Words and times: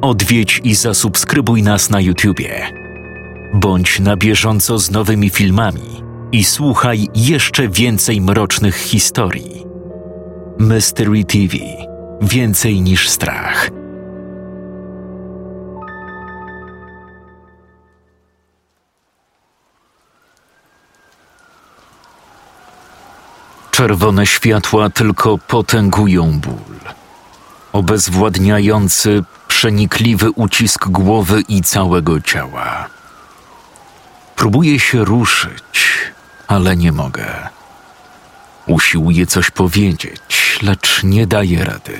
odwiedź 0.00 0.60
i 0.64 0.74
zasubskrybuj 0.74 1.62
nas 1.62 1.90
na 1.90 2.00
YouTubie. 2.00 2.66
Bądź 3.54 4.00
na 4.00 4.16
bieżąco 4.16 4.78
z 4.78 4.90
nowymi 4.90 5.30
filmami 5.30 6.02
i 6.32 6.44
słuchaj 6.44 7.08
jeszcze 7.14 7.68
więcej 7.68 8.20
mrocznych 8.20 8.76
historii. 8.76 9.64
Mystery 10.58 11.24
TV 11.24 11.56
Więcej 12.22 12.80
niż 12.80 13.08
strach. 13.08 13.70
Czerwone 23.70 24.26
światła 24.26 24.90
tylko 24.90 25.38
potęgują 25.38 26.40
ból. 26.40 26.54
Obezwładniający, 27.72 29.24
przenikliwy 29.60 30.30
ucisk 30.30 30.88
głowy 30.88 31.42
i 31.48 31.62
całego 31.62 32.20
ciała. 32.20 32.86
Próbuję 34.36 34.80
się 34.80 35.04
ruszyć, 35.04 35.80
ale 36.46 36.76
nie 36.76 36.92
mogę. 36.92 37.48
Usiłuję 38.66 39.26
coś 39.26 39.50
powiedzieć, 39.50 40.58
lecz 40.62 41.02
nie 41.02 41.26
daję 41.26 41.64
rady. 41.64 41.98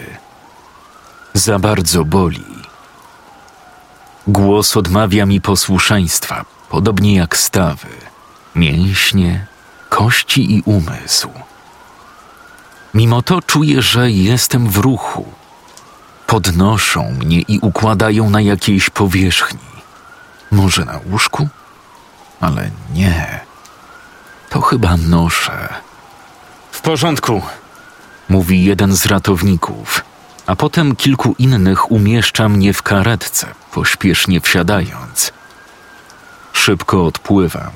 Za 1.35 1.59
bardzo 1.59 2.05
boli. 2.05 2.45
Głos 4.27 4.77
odmawia 4.77 5.27
mi 5.27 5.41
posłuszeństwa, 5.41 6.45
podobnie 6.69 7.17
jak 7.17 7.37
stawy, 7.37 7.89
mięśnie, 8.55 9.47
kości 9.89 10.55
i 10.57 10.63
umysł. 10.65 11.31
Mimo 12.95 13.23
to 13.23 13.43
czuję, 13.43 13.83
że 13.83 14.11
jestem 14.11 14.69
w 14.69 14.77
ruchu. 14.77 15.40
Podnoszą 16.31 17.11
mnie 17.11 17.41
i 17.41 17.59
układają 17.59 18.31
na 18.31 18.41
jakiejś 18.41 18.91
powierzchni. 18.91 19.69
Może 20.51 20.85
na 20.85 21.01
łóżku? 21.11 21.49
Ale 22.41 22.71
nie. 22.95 23.41
To 24.51 24.61
chyba 24.61 24.97
noszę. 24.97 25.69
W 26.73 26.81
porządku, 26.81 27.43
mówi 28.29 28.65
jeden 28.65 28.97
z 28.97 29.07
ratowników, 29.07 30.05
a 30.47 30.57
potem 30.57 30.97
kilku 30.97 31.35
innych 31.39 31.91
umieszcza 31.91 32.49
mnie 32.49 32.73
w 32.73 32.83
karetce, 32.83 33.47
pośpiesznie 33.73 34.41
wsiadając. 34.41 35.33
Szybko 36.53 37.07
odpływam. 37.07 37.73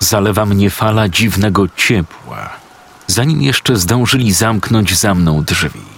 Zalewa 0.00 0.46
mnie 0.46 0.70
fala 0.70 1.08
dziwnego 1.08 1.68
ciepła, 1.76 2.50
zanim 3.06 3.42
jeszcze 3.42 3.76
zdążyli 3.76 4.32
zamknąć 4.32 4.98
za 4.98 5.14
mną 5.14 5.44
drzwi. 5.44 5.93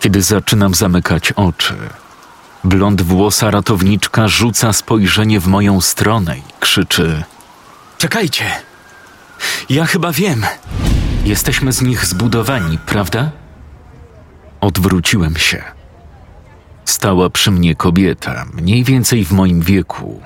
Kiedy 0.00 0.22
zaczynam 0.22 0.74
zamykać 0.74 1.32
oczy, 1.32 1.74
blond 2.64 3.02
włosa 3.02 3.50
ratowniczka 3.50 4.28
rzuca 4.28 4.72
spojrzenie 4.72 5.40
w 5.40 5.46
moją 5.46 5.80
stronę 5.80 6.38
i 6.38 6.42
krzyczy: 6.60 7.24
Czekajcie! 7.98 8.44
Ja 9.68 9.86
chyba 9.86 10.12
wiem. 10.12 10.46
Jesteśmy 11.24 11.72
z 11.72 11.82
nich 11.82 12.06
zbudowani, 12.06 12.78
prawda? 12.86 13.30
Odwróciłem 14.60 15.36
się. 15.36 15.62
Stała 16.84 17.30
przy 17.30 17.50
mnie 17.50 17.74
kobieta, 17.74 18.46
mniej 18.54 18.84
więcej 18.84 19.24
w 19.24 19.32
moim 19.32 19.60
wieku. 19.60 20.20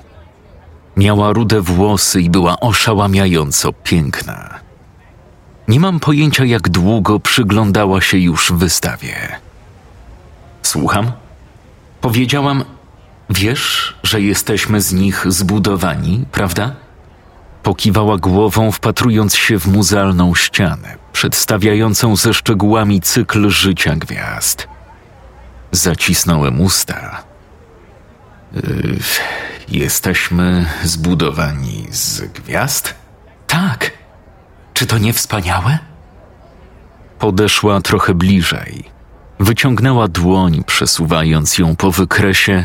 Miała 0.96 1.32
rude 1.32 1.60
włosy 1.60 2.20
i 2.20 2.30
była 2.30 2.60
oszałamiająco 2.60 3.72
piękna. 3.72 4.60
Nie 5.68 5.80
mam 5.80 6.00
pojęcia, 6.00 6.44
jak 6.44 6.68
długo 6.68 7.20
przyglądała 7.20 8.00
się 8.00 8.18
już 8.18 8.52
wystawie. 8.52 9.41
Słucham? 10.62 11.12
Powiedziałam, 12.00 12.64
wiesz, 13.30 13.94
że 14.02 14.20
jesteśmy 14.20 14.80
z 14.80 14.92
nich 14.92 15.24
zbudowani, 15.28 16.24
prawda? 16.32 16.74
Pokiwała 17.62 18.18
głową, 18.18 18.72
wpatrując 18.72 19.36
się 19.36 19.58
w 19.58 19.66
muzealną 19.66 20.34
ścianę, 20.34 20.96
przedstawiającą 21.12 22.16
ze 22.16 22.34
szczegółami 22.34 23.00
cykl 23.00 23.48
życia 23.48 23.96
gwiazd. 23.96 24.68
Zacisnąłem 25.72 26.60
usta. 26.60 27.22
Yy, 28.52 28.98
jesteśmy 29.68 30.66
zbudowani 30.84 31.86
z 31.90 32.20
gwiazd? 32.20 32.94
Tak. 33.46 33.90
Czy 34.74 34.86
to 34.86 34.98
nie 34.98 35.12
wspaniałe? 35.12 35.78
Podeszła 37.18 37.80
trochę 37.80 38.14
bliżej. 38.14 38.84
Wyciągnęła 39.42 40.08
dłoń, 40.08 40.64
przesuwając 40.66 41.58
ją 41.58 41.76
po 41.76 41.90
wykresie 41.90 42.64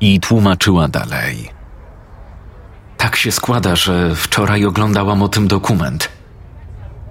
i 0.00 0.20
tłumaczyła 0.20 0.88
dalej. 0.88 1.50
Tak 2.96 3.16
się 3.16 3.32
składa, 3.32 3.76
że 3.76 4.16
wczoraj 4.16 4.64
oglądałam 4.64 5.22
o 5.22 5.28
tym 5.28 5.48
dokument. 5.48 6.08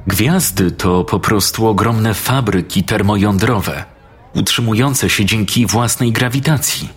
Gwiazdy 0.08 0.72
to 0.72 1.04
po 1.04 1.20
prostu 1.20 1.68
ogromne 1.68 2.14
fabryki 2.14 2.84
termojądrowe, 2.84 3.86
utrzymujące 4.34 5.10
się 5.10 5.26
dzięki 5.26 5.66
własnej 5.66 6.12
grawitacji. 6.12 6.90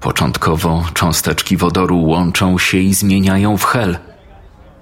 Początkowo 0.00 0.84
cząsteczki 0.94 1.56
wodoru 1.56 2.02
łączą 2.02 2.58
się 2.58 2.78
i 2.78 2.94
zmieniają 2.94 3.56
w 3.56 3.64
hel. 3.64 3.98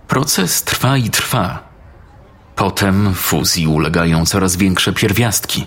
Proces 0.09 0.63
trwa 0.65 0.97
i 0.97 1.11
trwa. 1.11 1.69
Potem 2.57 3.15
fuzji 3.15 3.67
ulegają 3.67 4.27
coraz 4.27 4.57
większe 4.57 4.93
pierwiastki. 4.93 5.67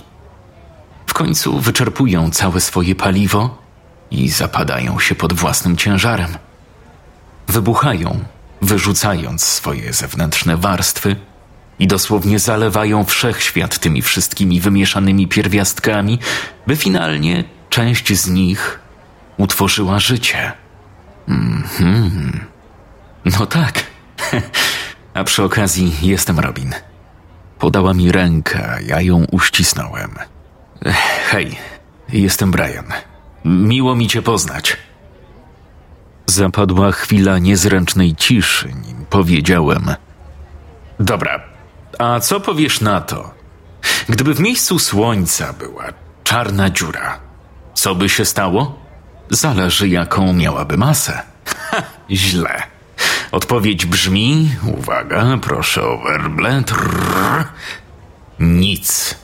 W 1.08 1.14
końcu 1.14 1.59
wyczerpują 1.59 2.31
całe 2.31 2.62
swoje 2.62 2.96
paliwo 2.96 3.58
i 4.12 4.30
zapadają 4.30 5.00
się 5.00 5.16
pod 5.16 5.34
własnym 5.34 5.78
ciężarem 5.78 6.38
wybuchają, 7.47 8.19
wyrzucając 8.62 9.44
swoje 9.44 9.94
zewnętrzne 9.94 10.58
warstwy 10.58 11.16
i 11.80 11.88
dosłownie 11.88 12.40
zalewają 12.40 13.03
wszechświat 13.03 13.80
tymi 13.80 14.02
wszystkimi 14.02 14.59
wymieszanymi 14.59 15.28
pierwiastkami, 15.28 16.19
by 16.68 16.75
finalnie 16.75 17.44
część 17.69 18.13
z 18.13 18.28
nich 18.28 18.80
utworzyła 19.38 20.00
życie. 20.00 20.52
Mhm. 21.28 22.46
No 23.25 23.46
tak. 23.46 23.84
A 25.13 25.24
przy 25.24 25.44
okazji 25.44 25.94
jestem 26.02 26.40
Robin. 26.40 26.74
Podała 27.59 27.94
mi 27.94 28.12
rękę, 28.12 28.80
ja 28.86 29.02
ją 29.02 29.25
uścisnąłem. 29.31 30.16
Hej, 30.86 31.58
jestem 32.10 32.52
Brian. 32.52 32.86
Miło 33.46 33.96
mi 33.96 34.08
cię 34.08 34.22
poznać. 34.22 34.78
Zapadła 36.26 36.92
chwila 36.92 37.40
niezręcznej 37.40 38.16
ciszy, 38.16 38.74
nim 38.86 39.06
powiedziałem: 39.10 39.96
Dobra, 41.00 41.44
a 42.00 42.20
co 42.20 42.40
powiesz 42.40 42.82
na 42.82 43.02
to? 43.02 43.34
Gdyby 44.10 44.34
w 44.34 44.40
miejscu 44.40 44.80
słońca 44.80 45.54
była 45.54 45.86
czarna 46.24 46.70
dziura, 46.70 47.20
co 47.74 47.96
by 47.96 48.10
się 48.10 48.26
stało? 48.26 48.80
Zależy, 49.30 49.90
jaką 49.90 50.34
miałaby 50.34 50.78
masę. 50.78 51.22
Ha, 51.46 51.82
źle. 52.12 52.64
Odpowiedź 53.32 53.86
brzmi: 53.86 54.56
uwaga, 54.78 55.38
proszę 55.42 55.84
o 55.84 55.98
werble. 55.98 56.64
Nic. 58.40 59.16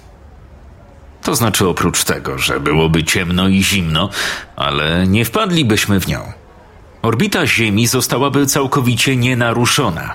To 1.29 1.35
znaczy, 1.35 1.67
oprócz 1.67 2.03
tego, 2.03 2.37
że 2.37 2.59
byłoby 2.59 3.03
ciemno 3.03 3.47
i 3.47 3.63
zimno, 3.63 4.09
ale 4.55 5.07
nie 5.07 5.25
wpadlibyśmy 5.25 5.99
w 5.99 6.07
nią. 6.07 6.19
Orbita 7.01 7.47
Ziemi 7.47 7.87
zostałaby 7.87 8.45
całkowicie 8.45 9.15
nienaruszona. 9.15 10.13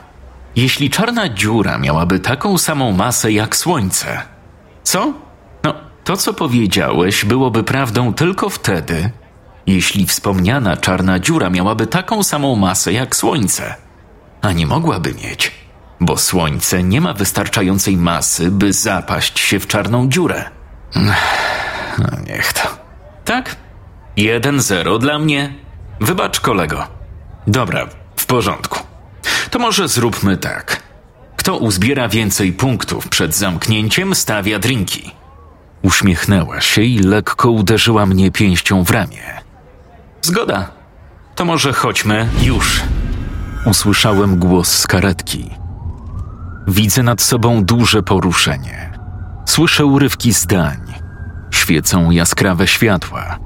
Jeśli 0.57 0.91
czarna 0.91 1.29
dziura 1.29 1.79
miałaby 1.79 2.21
taką 2.21 2.59
samą 2.59 2.93
masę 2.93 3.33
jak 3.33 3.57
Słońce. 3.57 4.23
Co? 4.83 5.13
No, 5.63 5.75
to 6.05 6.17
co 6.17 6.35
powiedziałeś 6.35 7.25
byłoby 7.25 7.65
prawdą 7.65 8.15
tylko 8.15 8.51
wtedy, 8.51 9.11
jeśli 9.67 10.07
wspomniana 10.07 10.77
czarna 10.77 11.19
dziura 11.19 11.51
miałaby 11.51 11.87
taką 11.87 12.23
samą 12.23 12.57
masę 12.57 12.93
jak 12.93 13.17
Słońce. 13.17 13.75
A 14.43 14.53
nie 14.53 14.67
mogłaby 14.67 15.15
mieć, 15.15 15.53
bo 16.01 16.17
Słońce 16.17 16.83
nie 16.83 17.01
ma 17.01 17.13
wystarczającej 17.13 17.97
masy, 17.97 18.51
by 18.51 18.73
zapaść 18.73 19.41
się 19.41 19.61
w 19.61 19.67
czarną 19.67 20.09
dziurę. 20.09 20.64
No, 20.97 22.07
niech 22.27 22.53
to. 22.53 22.69
Tak? 23.25 23.57
Jeden 24.17 24.61
zero 24.61 24.99
dla 24.99 25.19
mnie. 25.19 25.55
Wybacz, 26.01 26.41
kolego. 26.41 26.87
Dobra, 27.47 27.87
w 28.17 28.27
porządku. 28.27 28.81
To 29.51 29.59
może 29.59 29.89
zróbmy 29.89 30.37
tak. 30.37 30.83
Kto 31.37 31.57
uzbiera 31.57 32.09
więcej 32.09 32.53
punktów 32.53 33.09
przed 33.09 33.35
zamknięciem, 33.35 34.15
stawia 34.15 34.59
drinki. 34.59 35.11
Uśmiechnęła 35.83 36.61
się 36.61 36.83
i 36.83 36.99
lekko 36.99 37.51
uderzyła 37.51 38.07
mnie 38.07 38.31
pięścią 38.31 38.85
w 38.85 38.91
ramię. 38.91 39.23
Zgoda. 40.23 40.71
To 41.35 41.45
może 41.45 41.73
chodźmy 41.73 42.29
już. 42.43 42.81
Usłyszałem 43.67 44.39
głos 44.39 44.69
z 44.79 44.87
karetki. 44.87 45.51
Widzę 46.69 47.03
nad 47.03 47.23
sobą 47.23 47.65
duże 47.65 48.03
poruszenie. 48.03 48.93
Słyszę 49.47 49.85
urywki 49.87 50.33
zdań 50.33 50.84
świecą 51.65 52.11
jaskrawe 52.11 52.67
światła. 52.67 53.39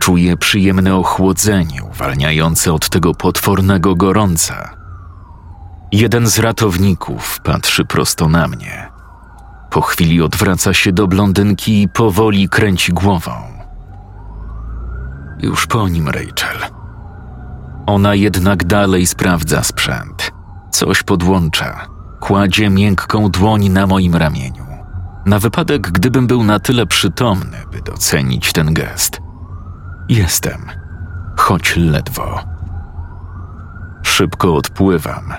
Czuję 0.00 0.36
przyjemne 0.36 0.94
ochłodzenie 0.94 1.82
uwalniające 1.82 2.72
od 2.72 2.88
tego 2.88 3.14
potwornego 3.14 3.94
gorąca. 3.94 4.70
Jeden 5.92 6.26
z 6.26 6.38
ratowników 6.38 7.40
patrzy 7.40 7.84
prosto 7.84 8.28
na 8.28 8.48
mnie. 8.48 8.88
Po 9.70 9.80
chwili 9.80 10.22
odwraca 10.22 10.74
się 10.74 10.92
do 10.92 11.06
blondynki 11.06 11.82
i 11.82 11.88
powoli 11.88 12.48
kręci 12.48 12.92
głową. 12.92 13.32
Już 15.40 15.66
po 15.66 15.88
nim, 15.88 16.08
Rachel. 16.08 16.58
Ona 17.86 18.14
jednak 18.14 18.64
dalej 18.64 19.06
sprawdza 19.06 19.62
sprzęt. 19.62 20.32
Coś 20.70 21.02
podłącza. 21.02 21.86
Kładzie 22.20 22.70
miękką 22.70 23.28
dłoń 23.30 23.68
na 23.68 23.86
moim 23.86 24.14
ramieniu. 24.14 24.73
Na 25.26 25.38
wypadek, 25.38 25.90
gdybym 25.90 26.26
był 26.26 26.44
na 26.44 26.58
tyle 26.60 26.86
przytomny, 26.86 27.58
by 27.72 27.80
docenić 27.80 28.52
ten 28.52 28.74
gest. 28.74 29.20
Jestem, 30.08 30.66
choć 31.36 31.76
ledwo. 31.76 32.44
Szybko 34.02 34.54
odpływam. 34.54 35.34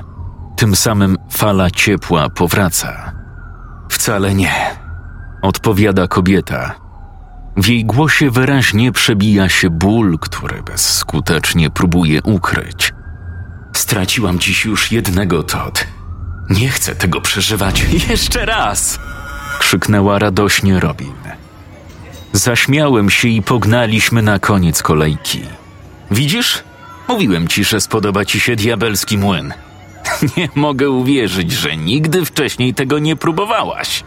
Tym 0.55 0.75
samym 0.75 1.17
fala 1.31 1.71
ciepła 1.71 2.29
powraca. 2.29 3.11
Wcale 3.89 4.35
nie, 4.35 4.75
odpowiada 5.41 6.07
kobieta. 6.07 6.75
W 7.57 7.67
jej 7.67 7.85
głosie 7.85 8.31
wyraźnie 8.31 8.91
przebija 8.91 9.49
się 9.49 9.69
ból, 9.69 10.19
który 10.19 10.63
bezskutecznie 10.63 11.69
próbuje 11.69 12.21
ukryć. 12.21 12.93
Straciłam 13.75 14.39
dziś 14.39 14.65
już 14.65 14.91
jednego 14.91 15.43
Todd. 15.43 15.87
Nie 16.49 16.69
chcę 16.69 16.95
tego 16.95 17.21
przeżywać 17.21 17.85
jeszcze 18.09 18.45
raz! 18.45 18.99
Krzyknęła 19.59 20.19
radośnie 20.19 20.79
Robin. 20.79 21.13
Zaśmiałem 22.33 23.09
się 23.09 23.27
i 23.27 23.41
pognaliśmy 23.41 24.21
na 24.21 24.39
koniec 24.39 24.83
kolejki. 24.83 25.41
Widzisz? 26.11 26.63
Mówiłem 27.07 27.47
ci, 27.47 27.63
że 27.63 27.81
spodoba 27.81 28.25
ci 28.25 28.39
się 28.39 28.55
diabelski 28.55 29.17
młyn. 29.17 29.53
Nie 30.37 30.49
mogę 30.55 30.89
uwierzyć, 30.89 31.51
że 31.51 31.77
nigdy 31.77 32.25
wcześniej 32.25 32.73
tego 32.73 32.99
nie 32.99 33.15
próbowałaś. 33.15 34.03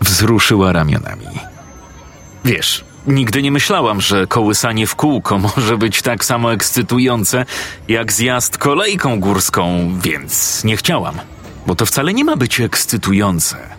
Wzruszyła 0.00 0.72
ramionami. 0.72 1.26
Wiesz, 2.44 2.84
nigdy 3.06 3.42
nie 3.42 3.50
myślałam, 3.50 4.00
że 4.00 4.26
kołysanie 4.26 4.86
w 4.86 4.94
kółko 4.94 5.38
może 5.56 5.78
być 5.78 6.02
tak 6.02 6.24
samo 6.24 6.52
ekscytujące 6.52 7.44
jak 7.88 8.12
zjazd 8.12 8.58
kolejką 8.58 9.20
górską, 9.20 9.92
więc 10.02 10.64
nie 10.64 10.76
chciałam, 10.76 11.14
bo 11.66 11.74
to 11.74 11.86
wcale 11.86 12.14
nie 12.14 12.24
ma 12.24 12.36
być 12.36 12.60
ekscytujące. 12.60 13.75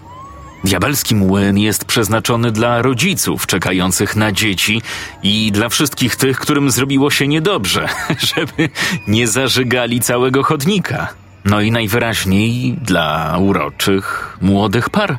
Diabelski 0.63 1.15
młyn 1.15 1.57
jest 1.57 1.85
przeznaczony 1.85 2.51
dla 2.51 2.81
rodziców 2.81 3.47
czekających 3.47 4.15
na 4.15 4.31
dzieci 4.31 4.81
i 5.23 5.51
dla 5.51 5.69
wszystkich 5.69 6.15
tych, 6.15 6.39
którym 6.39 6.71
zrobiło 6.71 7.11
się 7.11 7.27
niedobrze, 7.27 7.89
żeby 8.35 8.69
nie 9.07 9.27
zażygali 9.27 9.99
całego 9.99 10.43
chodnika. 10.43 11.07
No 11.45 11.61
i 11.61 11.71
najwyraźniej 11.71 12.73
dla 12.73 13.37
uroczych, 13.39 14.37
młodych 14.41 14.89
par. 14.89 15.17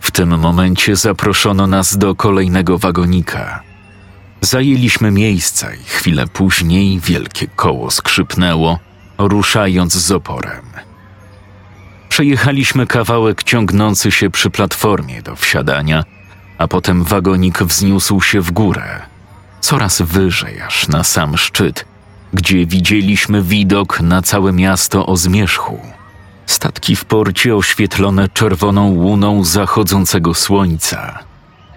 W 0.00 0.10
tym 0.10 0.38
momencie 0.38 0.96
zaproszono 0.96 1.66
nas 1.66 1.98
do 1.98 2.14
kolejnego 2.14 2.78
wagonika. 2.78 3.62
Zajęliśmy 4.40 5.10
miejsca 5.10 5.74
i 5.74 5.84
chwilę 5.84 6.26
później 6.26 7.00
wielkie 7.00 7.46
koło 7.46 7.90
skrzypnęło, 7.90 8.78
ruszając 9.18 9.94
z 9.94 10.12
oporem. 10.12 10.64
Przejechaliśmy 12.14 12.86
kawałek 12.86 13.42
ciągnący 13.42 14.10
się 14.10 14.30
przy 14.30 14.50
platformie 14.50 15.22
do 15.22 15.36
wsiadania, 15.36 16.04
a 16.58 16.68
potem 16.68 17.04
wagonik 17.04 17.62
wzniósł 17.62 18.20
się 18.20 18.40
w 18.40 18.52
górę, 18.52 19.00
coraz 19.60 20.02
wyżej, 20.02 20.60
aż 20.60 20.88
na 20.88 21.04
sam 21.04 21.36
szczyt, 21.36 21.84
gdzie 22.32 22.66
widzieliśmy 22.66 23.42
widok 23.42 24.00
na 24.00 24.22
całe 24.22 24.52
miasto 24.52 25.06
o 25.06 25.16
zmierzchu. 25.16 25.78
Statki 26.46 26.96
w 26.96 27.04
porcie 27.04 27.56
oświetlone 27.56 28.28
czerwoną 28.28 28.90
łuną 28.90 29.44
zachodzącego 29.44 30.34
słońca 30.34 31.18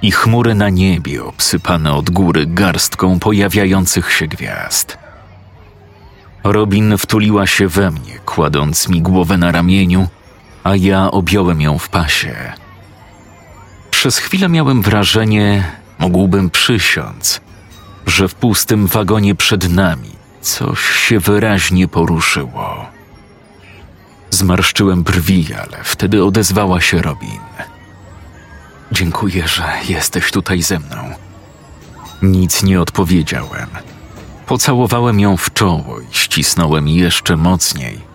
i 0.01 0.11
chmury 0.11 0.55
na 0.55 0.69
niebie 0.69 1.23
obsypane 1.23 1.93
od 1.93 2.09
góry 2.09 2.45
garstką 2.45 3.19
pojawiających 3.19 4.11
się 4.11 4.27
gwiazd. 4.27 4.97
Robin 6.43 6.97
wtuliła 6.97 7.47
się 7.47 7.67
we 7.67 7.91
mnie, 7.91 8.19
kładąc 8.25 8.89
mi 8.89 9.01
głowę 9.01 9.37
na 9.37 9.51
ramieniu, 9.51 10.07
a 10.67 10.75
ja 10.75 11.11
objąłem 11.11 11.61
ją 11.61 11.77
w 11.77 11.89
pasie. 11.89 12.53
Przez 13.91 14.17
chwilę 14.17 14.49
miałem 14.49 14.81
wrażenie, 14.81 15.71
mógłbym 15.99 16.49
przysiąc, 16.49 17.41
że 18.07 18.27
w 18.27 18.35
pustym 18.35 18.87
wagonie 18.87 19.35
przed 19.35 19.69
nami 19.69 20.11
coś 20.41 20.79
się 20.79 21.19
wyraźnie 21.19 21.87
poruszyło. 21.87 22.85
Zmarszczyłem 24.29 25.03
brwi, 25.03 25.47
ale 25.53 25.83
wtedy 25.83 26.23
odezwała 26.23 26.81
się 26.81 27.01
Robin. 27.01 27.39
Dziękuję, 28.91 29.47
że 29.47 29.63
jesteś 29.89 30.31
tutaj 30.31 30.61
ze 30.61 30.79
mną. 30.79 31.13
Nic 32.21 32.63
nie 32.63 32.81
odpowiedziałem. 32.81 33.69
Pocałowałem 34.45 35.19
ją 35.19 35.37
w 35.37 35.53
czoło 35.53 35.99
i 35.99 36.07
ścisnąłem 36.11 36.87
jeszcze 36.87 37.37
mocniej, 37.37 38.06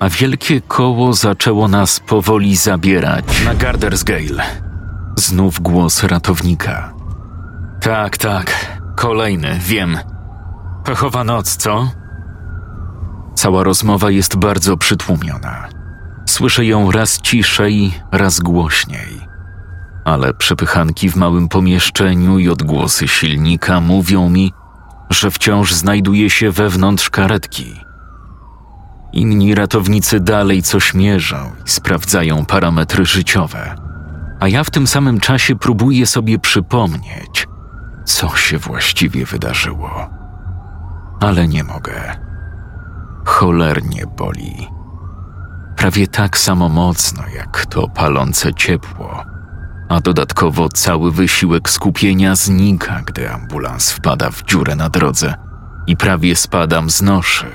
a 0.00 0.08
wielkie 0.08 0.60
koło 0.60 1.12
zaczęło 1.12 1.68
nas 1.68 2.00
powoli 2.00 2.56
zabierać 2.56 3.24
na 3.44 3.54
Gardersgale. 3.54 4.44
Znów 5.16 5.60
głos 5.60 6.02
ratownika. 6.02 6.94
Tak, 7.80 8.16
tak, 8.18 8.78
kolejny, 8.96 9.58
wiem. 9.60 9.98
Pechowa 10.84 11.24
noc, 11.24 11.56
co? 11.56 11.90
Cała 13.34 13.64
rozmowa 13.64 14.10
jest 14.10 14.36
bardzo 14.36 14.76
przytłumiona. 14.76 15.68
Słyszę 16.28 16.64
ją 16.64 16.90
raz 16.90 17.20
ciszej, 17.20 17.94
raz 18.12 18.40
głośniej. 18.40 19.26
Ale 20.04 20.34
przepychanki 20.34 21.10
w 21.10 21.16
małym 21.16 21.48
pomieszczeniu 21.48 22.38
i 22.38 22.48
odgłosy 22.48 23.08
silnika 23.08 23.80
mówią 23.80 24.28
mi, 24.30 24.52
że 25.10 25.30
wciąż 25.30 25.74
znajduje 25.74 26.30
się 26.30 26.50
wewnątrz 26.50 27.10
karetki. 27.10 27.85
Inni 29.12 29.54
ratownicy 29.54 30.20
dalej 30.20 30.62
coś 30.62 30.94
mierzą 30.94 31.52
i 31.66 31.70
sprawdzają 31.70 32.44
parametry 32.44 33.06
życiowe, 33.06 33.74
a 34.40 34.48
ja 34.48 34.64
w 34.64 34.70
tym 34.70 34.86
samym 34.86 35.20
czasie 35.20 35.56
próbuję 35.56 36.06
sobie 36.06 36.38
przypomnieć, 36.38 37.48
co 38.04 38.36
się 38.36 38.58
właściwie 38.58 39.24
wydarzyło. 39.26 40.10
Ale 41.20 41.48
nie 41.48 41.64
mogę. 41.64 42.16
Cholernie 43.24 44.04
boli. 44.16 44.68
Prawie 45.76 46.06
tak 46.06 46.38
samo 46.38 46.68
mocno 46.68 47.22
jak 47.36 47.66
to 47.66 47.88
palące 47.88 48.54
ciepło, 48.54 49.24
a 49.88 50.00
dodatkowo 50.00 50.68
cały 50.68 51.12
wysiłek 51.12 51.70
skupienia 51.70 52.36
znika, 52.36 53.02
gdy 53.06 53.30
ambulans 53.30 53.92
wpada 53.92 54.30
w 54.30 54.44
dziurę 54.44 54.76
na 54.76 54.88
drodze 54.88 55.34
i 55.86 55.96
prawie 55.96 56.36
spadam 56.36 56.90
z 56.90 57.02
noszy. 57.02 57.46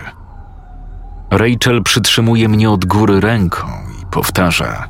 Rachel 1.32 1.84
przytrzymuje 1.84 2.50
mnie 2.50 2.70
od 2.70 2.86
góry 2.86 3.20
ręką 3.20 3.68
i 4.02 4.06
powtarza: 4.06 4.90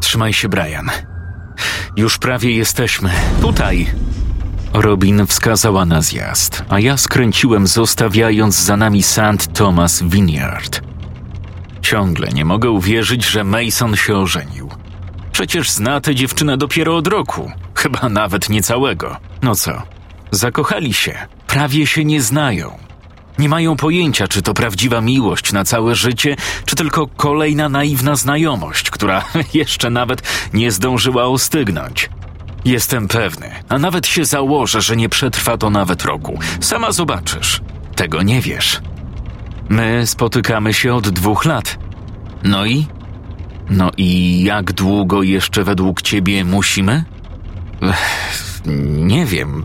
Trzymaj 0.00 0.32
się, 0.32 0.48
Brian. 0.48 0.90
Już 1.96 2.18
prawie 2.18 2.50
jesteśmy. 2.56 3.10
Tutaj. 3.40 3.86
Robin 4.72 5.26
wskazała 5.26 5.84
na 5.84 6.02
zjazd, 6.02 6.64
a 6.68 6.80
ja 6.80 6.96
skręciłem, 6.96 7.66
zostawiając 7.66 8.62
za 8.62 8.76
nami 8.76 9.02
St. 9.02 9.52
Thomas 9.52 10.02
Vineyard. 10.02 10.80
Ciągle 11.82 12.28
nie 12.28 12.44
mogę 12.44 12.70
uwierzyć, 12.70 13.24
że 13.24 13.44
Mason 13.44 13.96
się 13.96 14.16
ożenił. 14.16 14.70
Przecież 15.32 15.70
zna 15.70 16.00
tę 16.00 16.14
dziewczynę 16.14 16.56
dopiero 16.56 16.96
od 16.96 17.06
roku, 17.06 17.52
chyba 17.74 18.08
nawet 18.08 18.48
niecałego. 18.48 19.16
No 19.42 19.54
co? 19.54 19.82
Zakochali 20.30 20.94
się, 20.94 21.14
prawie 21.46 21.86
się 21.86 22.04
nie 22.04 22.22
znają. 22.22 22.83
Nie 23.38 23.48
mają 23.48 23.76
pojęcia, 23.76 24.28
czy 24.28 24.42
to 24.42 24.54
prawdziwa 24.54 25.00
miłość 25.00 25.52
na 25.52 25.64
całe 25.64 25.94
życie, 25.94 26.36
czy 26.64 26.76
tylko 26.76 27.06
kolejna 27.06 27.68
naiwna 27.68 28.16
znajomość, 28.16 28.90
która 28.90 29.24
jeszcze 29.54 29.90
nawet 29.90 30.22
nie 30.52 30.72
zdążyła 30.72 31.24
ostygnąć. 31.24 32.10
Jestem 32.64 33.08
pewny, 33.08 33.50
a 33.68 33.78
nawet 33.78 34.06
się 34.06 34.24
założę, 34.24 34.80
że 34.80 34.96
nie 34.96 35.08
przetrwa 35.08 35.56
to 35.56 35.70
nawet 35.70 36.04
roku. 36.04 36.38
Sama 36.60 36.92
zobaczysz. 36.92 37.60
Tego 37.94 38.22
nie 38.22 38.40
wiesz. 38.40 38.80
My 39.68 40.06
spotykamy 40.06 40.74
się 40.74 40.94
od 40.94 41.08
dwóch 41.08 41.44
lat. 41.44 41.78
No 42.42 42.66
i? 42.66 42.86
No 43.70 43.90
i 43.96 44.42
jak 44.44 44.72
długo 44.72 45.22
jeszcze 45.22 45.64
według 45.64 46.02
ciebie 46.02 46.44
musimy? 46.44 47.04
Ech, 47.82 48.60
nie 48.86 49.26
wiem. 49.26 49.64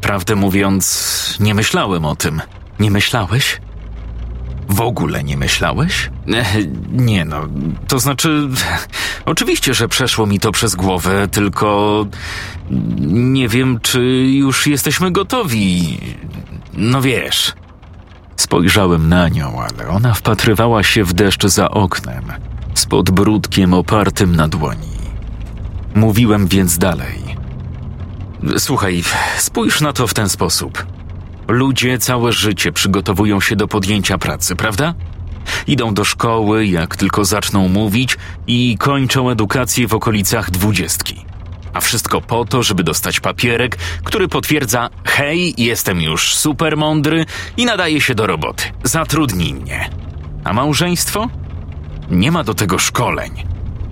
Prawdę 0.00 0.36
mówiąc, 0.36 1.36
nie 1.40 1.54
myślałem 1.54 2.04
o 2.04 2.16
tym. 2.16 2.42
Nie 2.82 2.90
myślałeś? 2.90 3.60
W 4.68 4.80
ogóle 4.80 5.24
nie 5.24 5.36
myślałeś? 5.36 6.10
Nie 6.92 7.24
no, 7.24 7.40
to 7.88 7.98
znaczy. 7.98 8.48
Oczywiście, 9.24 9.74
że 9.74 9.88
przeszło 9.88 10.26
mi 10.26 10.40
to 10.40 10.52
przez 10.52 10.74
głowę, 10.74 11.28
tylko. 11.28 12.06
Nie 13.00 13.48
wiem, 13.48 13.80
czy 13.82 14.00
już 14.34 14.66
jesteśmy 14.66 15.10
gotowi. 15.10 15.98
No 16.74 17.02
wiesz. 17.02 17.52
Spojrzałem 18.36 19.08
na 19.08 19.28
nią, 19.28 19.60
ale 19.60 19.88
ona 19.88 20.14
wpatrywała 20.14 20.82
się 20.82 21.04
w 21.04 21.12
deszcz 21.12 21.46
za 21.46 21.70
oknem, 21.70 22.24
z 22.74 22.86
podbródkiem 22.86 23.74
opartym 23.74 24.36
na 24.36 24.48
dłoni. 24.48 24.98
Mówiłem 25.94 26.46
więc 26.46 26.78
dalej. 26.78 27.36
Słuchaj, 28.58 29.02
spójrz 29.38 29.80
na 29.80 29.92
to 29.92 30.06
w 30.06 30.14
ten 30.14 30.28
sposób. 30.28 30.91
Ludzie 31.52 31.98
całe 31.98 32.32
życie 32.32 32.72
przygotowują 32.72 33.40
się 33.40 33.56
do 33.56 33.68
podjęcia 33.68 34.18
pracy, 34.18 34.56
prawda? 34.56 34.94
Idą 35.66 35.94
do 35.94 36.04
szkoły, 36.04 36.66
jak 36.66 36.96
tylko 36.96 37.24
zaczną 37.24 37.68
mówić, 37.68 38.16
i 38.46 38.76
kończą 38.78 39.30
edukację 39.30 39.86
w 39.86 39.94
okolicach 39.94 40.50
dwudziestki. 40.50 41.24
A 41.72 41.80
wszystko 41.80 42.20
po 42.20 42.44
to, 42.44 42.62
żeby 42.62 42.84
dostać 42.84 43.20
papierek, 43.20 43.76
który 44.04 44.28
potwierdza: 44.28 44.90
hej, 45.04 45.54
jestem 45.58 46.02
już 46.02 46.34
super 46.34 46.76
mądry 46.76 47.26
i 47.56 47.64
nadaje 47.64 48.00
się 48.00 48.14
do 48.14 48.26
roboty. 48.26 48.64
Zatrudnij 48.84 49.54
mnie. 49.54 49.90
A 50.44 50.52
małżeństwo? 50.52 51.28
Nie 52.10 52.32
ma 52.32 52.44
do 52.44 52.54
tego 52.54 52.78
szkoleń. 52.78 53.30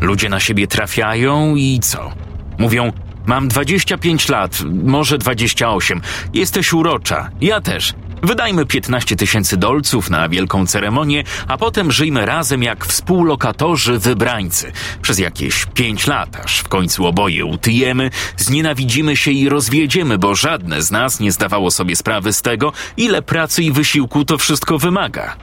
Ludzie 0.00 0.28
na 0.28 0.40
siebie 0.40 0.66
trafiają 0.66 1.56
i 1.56 1.80
co? 1.82 2.12
Mówią: 2.58 2.92
Mam 3.30 3.48
25 3.48 4.28
lat, 4.28 4.62
może 4.84 5.18
28. 5.18 6.00
Jesteś 6.34 6.72
urocza. 6.72 7.30
Ja 7.40 7.60
też. 7.60 7.94
Wydajmy 8.22 8.66
15 8.66 9.16
tysięcy 9.16 9.56
dolców 9.56 10.10
na 10.10 10.28
wielką 10.28 10.66
ceremonię, 10.66 11.24
a 11.48 11.56
potem 11.56 11.92
żyjmy 11.92 12.26
razem 12.26 12.62
jak 12.62 12.86
współlokatorzy 12.86 13.98
wybrańcy. 13.98 14.72
Przez 15.02 15.18
jakieś 15.18 15.66
5 15.74 16.06
lat, 16.06 16.36
aż 16.44 16.58
w 16.58 16.68
końcu 16.68 17.06
oboje 17.06 17.44
utyjemy, 17.44 18.10
znienawidzimy 18.36 19.16
się 19.16 19.30
i 19.30 19.48
rozwiedziemy, 19.48 20.18
bo 20.18 20.34
żadne 20.34 20.82
z 20.82 20.90
nas 20.90 21.20
nie 21.20 21.32
zdawało 21.32 21.70
sobie 21.70 21.96
sprawy 21.96 22.32
z 22.32 22.42
tego, 22.42 22.72
ile 22.96 23.22
pracy 23.22 23.62
i 23.62 23.72
wysiłku 23.72 24.24
to 24.24 24.38
wszystko 24.38 24.78
wymaga. 24.78 25.36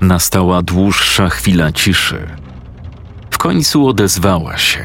Nastała 0.00 0.62
dłuższa 0.62 1.28
chwila 1.28 1.72
ciszy. 1.72 2.26
W 3.30 3.38
końcu 3.38 3.88
odezwała 3.88 4.58
się. 4.58 4.84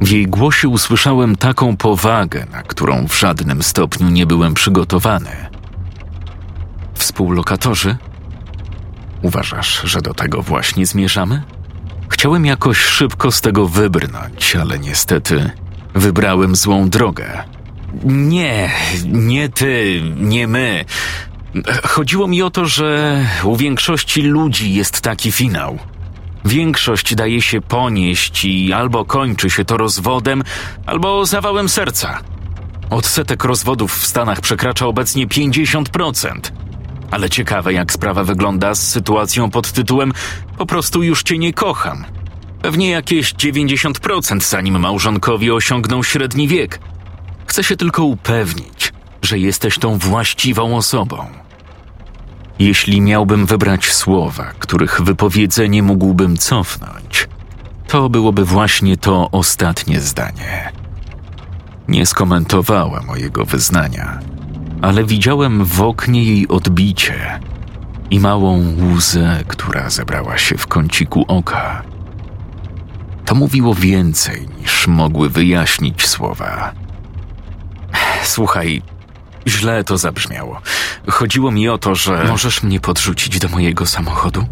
W 0.00 0.08
jej 0.08 0.26
głosie 0.26 0.68
usłyszałem 0.68 1.36
taką 1.36 1.76
powagę, 1.76 2.46
na 2.52 2.62
którą 2.62 3.06
w 3.08 3.18
żadnym 3.18 3.62
stopniu 3.62 4.08
nie 4.08 4.26
byłem 4.26 4.54
przygotowany. 4.54 5.30
Współlokatorzy? 6.94 7.96
Uważasz, 9.22 9.82
że 9.84 10.02
do 10.02 10.14
tego 10.14 10.42
właśnie 10.42 10.86
zmierzamy? 10.86 11.42
Chciałem 12.08 12.46
jakoś 12.46 12.78
szybko 12.78 13.32
z 13.32 13.40
tego 13.40 13.68
wybrnąć, 13.68 14.56
ale 14.56 14.78
niestety 14.78 15.50
wybrałem 15.94 16.56
złą 16.56 16.88
drogę. 16.88 17.44
Nie, 18.04 18.70
nie 19.04 19.48
ty, 19.48 20.02
nie 20.16 20.48
my. 20.48 20.84
Chodziło 21.82 22.28
mi 22.28 22.42
o 22.42 22.50
to, 22.50 22.66
że 22.66 23.20
u 23.44 23.56
większości 23.56 24.22
ludzi 24.22 24.74
jest 24.74 25.00
taki 25.00 25.32
finał. 25.32 25.78
Większość 26.46 27.14
daje 27.14 27.42
się 27.42 27.60
ponieść 27.60 28.44
i 28.44 28.72
albo 28.72 29.04
kończy 29.04 29.50
się 29.50 29.64
to 29.64 29.76
rozwodem, 29.76 30.42
albo 30.86 31.26
zawałem 31.26 31.68
serca. 31.68 32.20
Odsetek 32.90 33.44
rozwodów 33.44 33.98
w 33.98 34.06
Stanach 34.06 34.40
przekracza 34.40 34.86
obecnie 34.86 35.26
50%. 35.26 36.32
Ale 37.10 37.30
ciekawe, 37.30 37.72
jak 37.72 37.92
sprawa 37.92 38.24
wygląda 38.24 38.74
z 38.74 38.88
sytuacją 38.88 39.50
pod 39.50 39.72
tytułem 39.72 40.12
Po 40.58 40.66
prostu 40.66 41.02
już 41.02 41.22
cię 41.22 41.38
nie 41.38 41.52
kocham. 41.52 42.04
Pewnie 42.62 42.90
jakieś 42.90 43.34
90% 43.34 44.40
zanim 44.40 44.80
małżonkowie 44.80 45.54
osiągną 45.54 46.02
średni 46.02 46.48
wiek. 46.48 46.80
Chcę 47.46 47.64
się 47.64 47.76
tylko 47.76 48.04
upewnić, 48.04 48.92
że 49.22 49.38
jesteś 49.38 49.78
tą 49.78 49.98
właściwą 49.98 50.76
osobą. 50.76 51.45
Jeśli 52.58 53.00
miałbym 53.00 53.46
wybrać 53.46 53.92
słowa, 53.92 54.52
których 54.58 55.00
wypowiedzenie 55.02 55.82
mógłbym 55.82 56.36
cofnąć, 56.36 57.28
to 57.86 58.08
byłoby 58.08 58.44
właśnie 58.44 58.96
to 58.96 59.30
ostatnie 59.30 60.00
zdanie. 60.00 60.72
Nie 61.88 62.06
skomentowała 62.06 63.02
mojego 63.02 63.44
wyznania, 63.44 64.18
ale 64.82 65.04
widziałem 65.04 65.64
w 65.64 65.82
oknie 65.82 66.24
jej 66.24 66.48
odbicie 66.48 67.40
i 68.10 68.20
małą 68.20 68.74
łzę, 68.94 69.44
która 69.48 69.90
zebrała 69.90 70.38
się 70.38 70.58
w 70.58 70.66
kąciku 70.66 71.24
oka. 71.28 71.82
To 73.24 73.34
mówiło 73.34 73.74
więcej 73.74 74.48
niż 74.60 74.86
mogły 74.86 75.30
wyjaśnić 75.30 76.06
słowa. 76.06 76.72
Słuchaj, 78.22 78.82
Źle 79.46 79.84
to 79.84 79.98
zabrzmiało. 79.98 80.60
Chodziło 81.08 81.50
mi 81.50 81.68
o 81.68 81.78
to, 81.78 81.94
że. 81.94 82.24
Możesz 82.28 82.62
mnie 82.62 82.80
podrzucić 82.80 83.38
do 83.38 83.48
mojego 83.48 83.86
samochodu? 83.86 84.46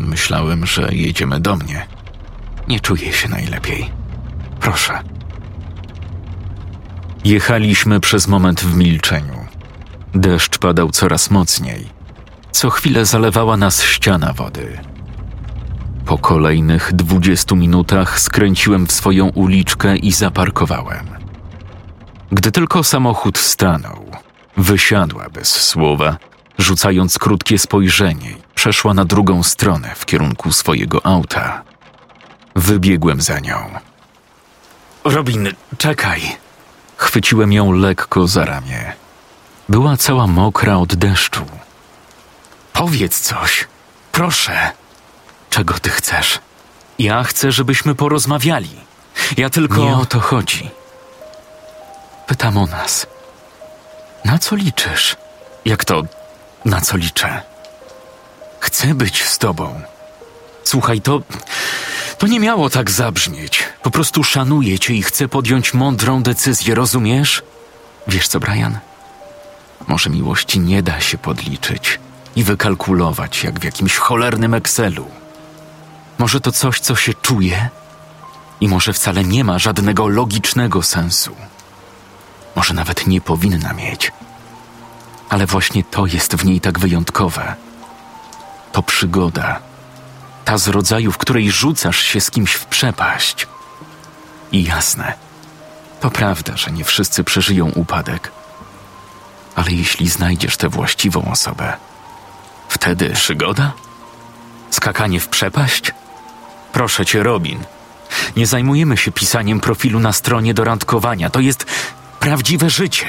Myślałem, 0.00 0.66
że 0.66 0.88
jedziemy 0.92 1.40
do 1.40 1.56
mnie. 1.56 1.86
Nie 2.68 2.80
czuję 2.80 3.12
się 3.12 3.28
najlepiej. 3.28 3.90
Proszę. 4.60 4.98
Jechaliśmy 7.24 8.00
przez 8.00 8.28
moment 8.28 8.60
w 8.60 8.76
milczeniu. 8.76 9.46
Deszcz 10.14 10.58
padał 10.58 10.90
coraz 10.90 11.30
mocniej. 11.30 11.86
Co 12.52 12.70
chwilę 12.70 13.06
zalewała 13.06 13.56
nas 13.56 13.82
ściana 13.82 14.32
wody. 14.32 14.78
Po 16.06 16.18
kolejnych 16.18 16.92
dwudziestu 16.92 17.56
minutach 17.56 18.20
skręciłem 18.20 18.86
w 18.86 18.92
swoją 18.92 19.28
uliczkę 19.28 19.96
i 19.96 20.12
zaparkowałem. 20.12 21.23
Gdy 22.32 22.52
tylko 22.52 22.84
samochód 22.84 23.38
stanął, 23.38 24.04
wysiadła 24.56 25.28
bez 25.30 25.48
słowa, 25.48 26.16
rzucając 26.58 27.18
krótkie 27.18 27.58
spojrzenie, 27.58 28.34
przeszła 28.54 28.94
na 28.94 29.04
drugą 29.04 29.42
stronę 29.42 29.94
w 29.94 30.04
kierunku 30.06 30.52
swojego 30.52 31.06
auta. 31.06 31.62
Wybiegłem 32.56 33.20
za 33.20 33.38
nią. 33.38 33.70
Robin, 35.04 35.48
czekaj. 35.78 36.36
Chwyciłem 36.96 37.52
ją 37.52 37.72
lekko 37.72 38.26
za 38.26 38.44
ramię. 38.44 38.92
Była 39.68 39.96
cała 39.96 40.26
mokra 40.26 40.76
od 40.76 40.94
deszczu. 40.94 41.44
Powiedz 42.72 43.20
coś, 43.20 43.68
proszę. 44.12 44.70
Czego 45.50 45.74
ty 45.74 45.90
chcesz? 45.90 46.38
Ja 46.98 47.22
chcę, 47.24 47.52
żebyśmy 47.52 47.94
porozmawiali. 47.94 48.70
Ja 49.36 49.50
tylko. 49.50 49.76
Nie 49.84 49.96
o 49.96 50.06
to 50.06 50.20
chodzi. 50.20 50.70
Pytam 52.26 52.56
o 52.56 52.66
nas. 52.66 53.06
Na 54.24 54.38
co 54.38 54.56
liczysz? 54.56 55.16
Jak 55.64 55.84
to, 55.84 56.02
na 56.64 56.80
co 56.80 56.96
liczę? 56.96 57.42
Chcę 58.60 58.94
być 58.94 59.24
z 59.24 59.38
tobą. 59.38 59.80
Słuchaj, 60.64 61.00
to. 61.00 61.22
To 62.18 62.26
nie 62.26 62.40
miało 62.40 62.70
tak 62.70 62.90
zabrzmieć. 62.90 63.62
Po 63.82 63.90
prostu 63.90 64.24
szanuję 64.24 64.78
cię 64.78 64.94
i 64.94 65.02
chcę 65.02 65.28
podjąć 65.28 65.74
mądrą 65.74 66.22
decyzję, 66.22 66.74
rozumiesz? 66.74 67.42
Wiesz 68.08 68.28
co, 68.28 68.40
Brian? 68.40 68.78
Może 69.86 70.10
miłości 70.10 70.60
nie 70.60 70.82
da 70.82 71.00
się 71.00 71.18
podliczyć 71.18 72.00
i 72.36 72.44
wykalkulować, 72.44 73.44
jak 73.44 73.60
w 73.60 73.64
jakimś 73.64 73.96
cholernym 73.96 74.54
Excelu. 74.54 75.06
Może 76.18 76.40
to 76.40 76.52
coś, 76.52 76.80
co 76.80 76.96
się 76.96 77.14
czuje 77.14 77.68
i 78.60 78.68
może 78.68 78.92
wcale 78.92 79.24
nie 79.24 79.44
ma 79.44 79.58
żadnego 79.58 80.08
logicznego 80.08 80.82
sensu. 80.82 81.36
Może 82.56 82.74
nawet 82.74 83.06
nie 83.06 83.20
powinna 83.20 83.72
mieć. 83.72 84.12
Ale 85.28 85.46
właśnie 85.46 85.84
to 85.84 86.06
jest 86.06 86.34
w 86.34 86.44
niej 86.44 86.60
tak 86.60 86.78
wyjątkowe. 86.78 87.54
To 88.72 88.82
przygoda. 88.82 89.60
Ta 90.44 90.58
z 90.58 90.68
rodzaju, 90.68 91.12
w 91.12 91.18
której 91.18 91.50
rzucasz 91.50 91.98
się 91.98 92.20
z 92.20 92.30
kimś 92.30 92.52
w 92.54 92.66
przepaść. 92.66 93.46
I 94.52 94.64
jasne, 94.64 95.12
to 96.00 96.10
prawda, 96.10 96.56
że 96.56 96.70
nie 96.70 96.84
wszyscy 96.84 97.24
przeżyją 97.24 97.70
upadek. 97.70 98.32
Ale 99.54 99.70
jeśli 99.70 100.08
znajdziesz 100.08 100.56
tę 100.56 100.68
właściwą 100.68 101.30
osobę, 101.30 101.76
wtedy 102.68 103.10
przygoda? 103.10 103.72
Skakanie 104.70 105.20
w 105.20 105.28
przepaść? 105.28 105.92
Proszę 106.72 107.06
cię, 107.06 107.22
Robin. 107.22 107.64
Nie 108.36 108.46
zajmujemy 108.46 108.96
się 108.96 109.12
pisaniem 109.12 109.60
profilu 109.60 110.00
na 110.00 110.12
stronie 110.12 110.54
do 110.54 110.64
randkowania. 110.64 111.30
To 111.30 111.40
jest 111.40 111.66
prawdziwe 112.24 112.70
życie. 112.70 113.06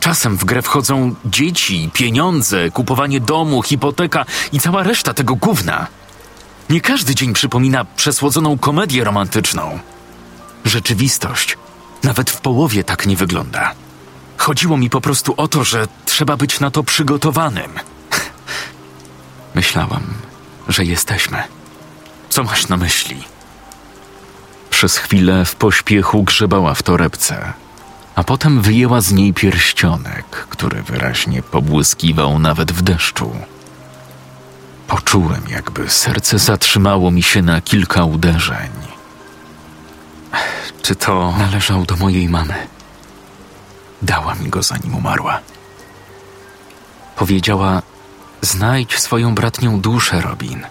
Czasem 0.00 0.36
w 0.36 0.44
grę 0.44 0.62
wchodzą 0.62 1.14
dzieci, 1.24 1.90
pieniądze, 1.92 2.70
kupowanie 2.70 3.20
domu, 3.20 3.62
hipoteka 3.62 4.24
i 4.52 4.60
cała 4.60 4.82
reszta 4.82 5.14
tego 5.14 5.34
gówna. 5.34 5.86
Nie 6.70 6.80
każdy 6.80 7.14
dzień 7.14 7.32
przypomina 7.32 7.84
przesłodzoną 7.84 8.58
komedię 8.58 9.04
romantyczną. 9.04 9.78
Rzeczywistość 10.64 11.58
nawet 12.02 12.30
w 12.30 12.40
połowie 12.40 12.84
tak 12.84 13.06
nie 13.06 13.16
wygląda. 13.16 13.74
Chodziło 14.36 14.76
mi 14.76 14.90
po 14.90 15.00
prostu 15.00 15.34
o 15.36 15.48
to, 15.48 15.64
że 15.64 15.88
trzeba 16.04 16.36
być 16.36 16.60
na 16.60 16.70
to 16.70 16.82
przygotowanym. 16.82 17.70
Myślałam, 19.54 20.02
że 20.68 20.84
jesteśmy. 20.84 21.42
Co 22.28 22.44
masz 22.44 22.68
na 22.68 22.76
myśli? 22.76 23.24
Przez 24.70 24.96
chwilę 24.96 25.44
w 25.44 25.54
pośpiechu 25.54 26.22
grzebała 26.22 26.74
w 26.74 26.82
torebce, 26.82 27.61
a 28.14 28.24
potem 28.24 28.62
wyjęła 28.62 29.00
z 29.00 29.12
niej 29.12 29.34
pierścionek, 29.34 30.26
który 30.26 30.82
wyraźnie 30.82 31.42
pobłyskiwał 31.42 32.38
nawet 32.38 32.72
w 32.72 32.82
deszczu. 32.82 33.32
Poczułem, 34.88 35.42
jakby 35.50 35.90
serce 35.90 36.38
zatrzymało 36.38 37.10
mi 37.10 37.22
się 37.22 37.42
na 37.42 37.60
kilka 37.60 38.04
uderzeń. 38.04 38.70
Czy 40.82 40.94
to 40.94 41.34
należał 41.38 41.84
do 41.84 41.96
mojej 41.96 42.28
mamy? 42.28 42.54
Dała 44.02 44.34
mi 44.34 44.48
go 44.48 44.62
zanim 44.62 44.94
umarła. 44.94 45.40
Powiedziała: 47.16 47.82
Znajdź 48.40 48.98
swoją 48.98 49.34
bratnią 49.34 49.80
duszę, 49.80 50.20
Robin. 50.20 50.66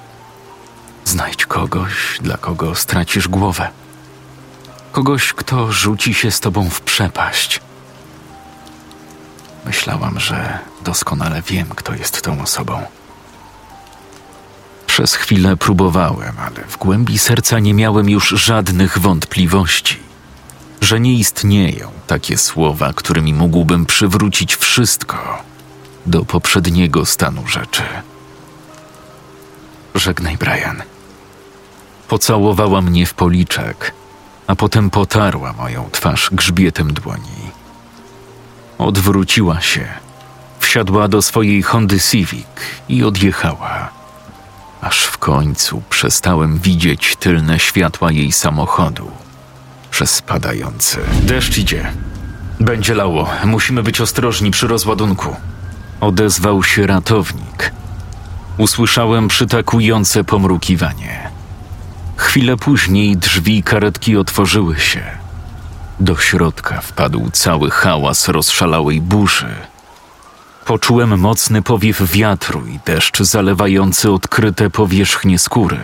Znajdź 1.06 1.46
kogoś, 1.46 2.20
dla 2.22 2.38
kogo 2.38 2.76
stracisz 2.76 3.28
głowę. 3.28 3.70
Kogoś, 4.92 5.34
kto 5.34 5.72
rzuci 5.72 6.14
się 6.14 6.32
z 6.32 6.40
tobą 6.40 6.70
w 6.70 6.82
przepaść. 6.82 7.60
Myślałam, 9.66 10.20
że 10.20 10.60
doskonale 10.84 11.42
wiem, 11.42 11.68
kto 11.76 11.94
jest 11.94 12.22
tą 12.22 12.42
osobą. 12.42 12.82
Przez 14.88 15.16
chwilę 15.16 15.58
próbowałem, 15.58 16.36
ale 16.40 16.68
w 16.68 16.78
głębi 16.78 17.18
serca 17.20 17.60
nie 17.60 17.74
miałem 17.74 18.10
już 18.10 18.30
żadnych 18.30 18.98
wątpliwości, 18.98 19.98
że 20.82 21.00
nie 21.00 21.14
istnieją 21.14 21.92
takie 22.08 22.38
słowa, 22.38 22.94
którymi 22.94 23.34
mógłbym 23.34 23.86
przywrócić 23.86 24.56
wszystko 24.56 25.44
do 26.06 26.26
poprzedniego 26.26 27.06
stanu 27.06 27.48
rzeczy. 27.48 27.84
Żegnaj, 29.96 30.38
Brian. 30.38 30.84
Pocałowała 32.08 32.82
mnie 32.82 33.06
w 33.06 33.14
policzek, 33.14 33.94
a 34.52 34.56
potem 34.56 34.90
potarła 34.90 35.54
moją 35.54 35.90
twarz 35.92 36.30
grzbietem 36.32 36.94
dłoni. 36.94 37.52
Odwróciła 38.78 39.62
się, 39.62 39.88
wsiadła 40.60 41.08
do 41.08 41.22
swojej 41.22 41.64
Hondy 41.64 42.00
Civic 42.00 42.46
i 42.90 43.04
odjechała. 43.04 43.90
Aż 44.82 45.04
w 45.04 45.18
końcu 45.18 45.82
przestałem 45.90 46.60
widzieć 46.60 47.16
tylne 47.16 47.60
światła 47.60 48.12
jej 48.12 48.32
samochodu 48.32 49.12
przez 49.92 50.12
spadający. 50.12 50.98
Deszcz 51.24 51.58
idzie. 51.58 51.92
Będzie 52.60 52.96
lało. 52.96 53.30
Musimy 53.46 53.84
być 53.84 54.02
ostrożni 54.02 54.52
przy 54.52 54.68
rozładunku. 54.68 55.36
Odezwał 56.02 56.64
się 56.64 56.88
ratownik. 56.88 57.72
Usłyszałem 58.58 59.28
przytakujące 59.28 60.24
pomrukiwanie. 60.24 61.41
Chwilę 62.22 62.58
później 62.58 63.18
drzwi 63.18 63.64
karetki 63.64 64.18
otworzyły 64.18 64.80
się. 64.80 65.02
Do 66.00 66.18
środka 66.18 66.82
wpadł 66.82 67.30
cały 67.32 67.72
hałas 67.72 68.28
rozszalałej 68.28 69.02
burzy. 69.02 69.56
Poczułem 70.66 71.20
mocny 71.20 71.62
powiew 71.62 72.12
wiatru 72.12 72.68
i 72.68 72.80
deszcz 72.86 73.22
zalewający 73.22 74.12
odkryte 74.12 74.70
powierzchnie 74.70 75.40
skóry. 75.40 75.80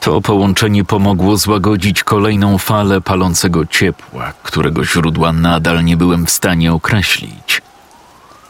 To 0.00 0.20
połączenie 0.20 0.84
pomogło 0.84 1.36
złagodzić 1.36 2.04
kolejną 2.04 2.58
falę 2.58 3.00
palącego 3.00 3.66
ciepła, 3.66 4.32
którego 4.42 4.84
źródła 4.84 5.32
nadal 5.32 5.84
nie 5.84 5.96
byłem 5.96 6.26
w 6.26 6.30
stanie 6.30 6.72
określić. 6.72 7.62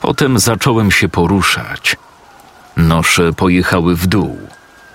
Potem 0.01 0.39
zacząłem 0.39 0.91
się 0.91 1.09
poruszać. 1.09 1.97
Nosze 2.77 3.33
pojechały 3.33 3.97
w 3.97 4.07
dół. 4.07 4.39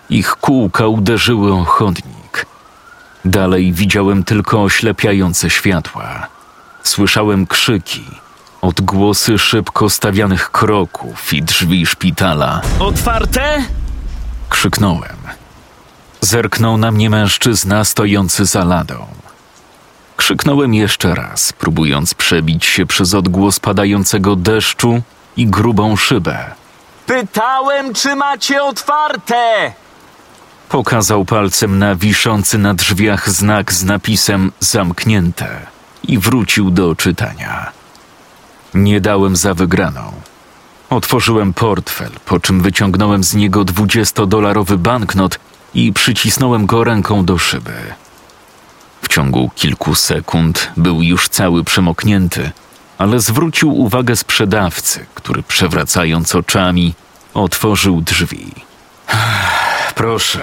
Ich 0.09 0.35
kółka 0.35 0.87
uderzyły 0.87 1.53
o 1.53 1.63
chodnik. 1.63 2.45
Dalej 3.25 3.73
widziałem 3.73 4.23
tylko 4.23 4.63
oślepiające 4.63 5.49
światła. 5.49 6.27
Słyszałem 6.83 7.47
krzyki, 7.47 8.05
odgłosy 8.61 9.37
szybko 9.37 9.89
stawianych 9.89 10.51
kroków 10.51 11.33
i 11.33 11.43
drzwi 11.43 11.85
szpitala. 11.85 12.61
Otwarte? 12.79 13.63
Krzyknąłem. 14.49 15.17
Zerknął 16.21 16.77
na 16.77 16.91
mnie 16.91 17.09
mężczyzna 17.09 17.83
stojący 17.83 18.45
za 18.45 18.63
ladą. 18.63 19.05
Krzyknąłem 20.17 20.73
jeszcze 20.73 21.15
raz, 21.15 21.53
próbując 21.53 22.13
przebić 22.13 22.65
się 22.65 22.85
przez 22.85 23.13
odgłos 23.13 23.59
padającego 23.59 24.35
deszczu 24.35 25.01
i 25.37 25.47
grubą 25.47 25.95
szybę. 25.95 26.37
Pytałem, 27.05 27.93
czy 27.93 28.15
macie 28.15 28.63
otwarte! 28.63 29.73
Pokazał 30.73 31.25
palcem 31.25 31.79
na 31.79 31.95
wiszący 31.95 32.57
na 32.57 32.73
drzwiach 32.73 33.29
znak 33.29 33.73
z 33.73 33.83
napisem 33.83 34.51
zamknięte 34.59 35.59
i 36.03 36.17
wrócił 36.17 36.71
do 36.71 36.95
czytania. 36.95 37.71
Nie 38.73 39.01
dałem 39.01 39.35
za 39.35 39.53
wygraną. 39.53 40.11
Otworzyłem 40.89 41.53
portfel, 41.53 42.09
po 42.25 42.39
czym 42.39 42.61
wyciągnąłem 42.61 43.23
z 43.23 43.33
niego 43.33 43.63
dwudziestodolarowy 43.63 44.77
banknot 44.77 45.39
i 45.73 45.93
przycisnąłem 45.93 46.65
go 46.65 46.83
ręką 46.83 47.25
do 47.25 47.37
szyby. 47.37 47.75
W 49.01 49.07
ciągu 49.07 49.51
kilku 49.55 49.95
sekund 49.95 50.71
był 50.77 51.01
już 51.01 51.29
cały 51.29 51.63
przemoknięty, 51.63 52.51
ale 52.97 53.19
zwrócił 53.19 53.79
uwagę 53.79 54.15
sprzedawcy, 54.15 55.05
który 55.13 55.43
przewracając 55.43 56.35
oczami 56.35 56.93
otworzył 57.33 58.01
drzwi. 58.01 58.51
Proszę, 59.95 60.41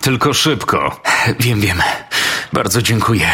tylko 0.00 0.34
szybko. 0.34 1.00
Wiem, 1.40 1.60
wiem. 1.60 1.82
Bardzo 2.52 2.82
dziękuję. 2.82 3.26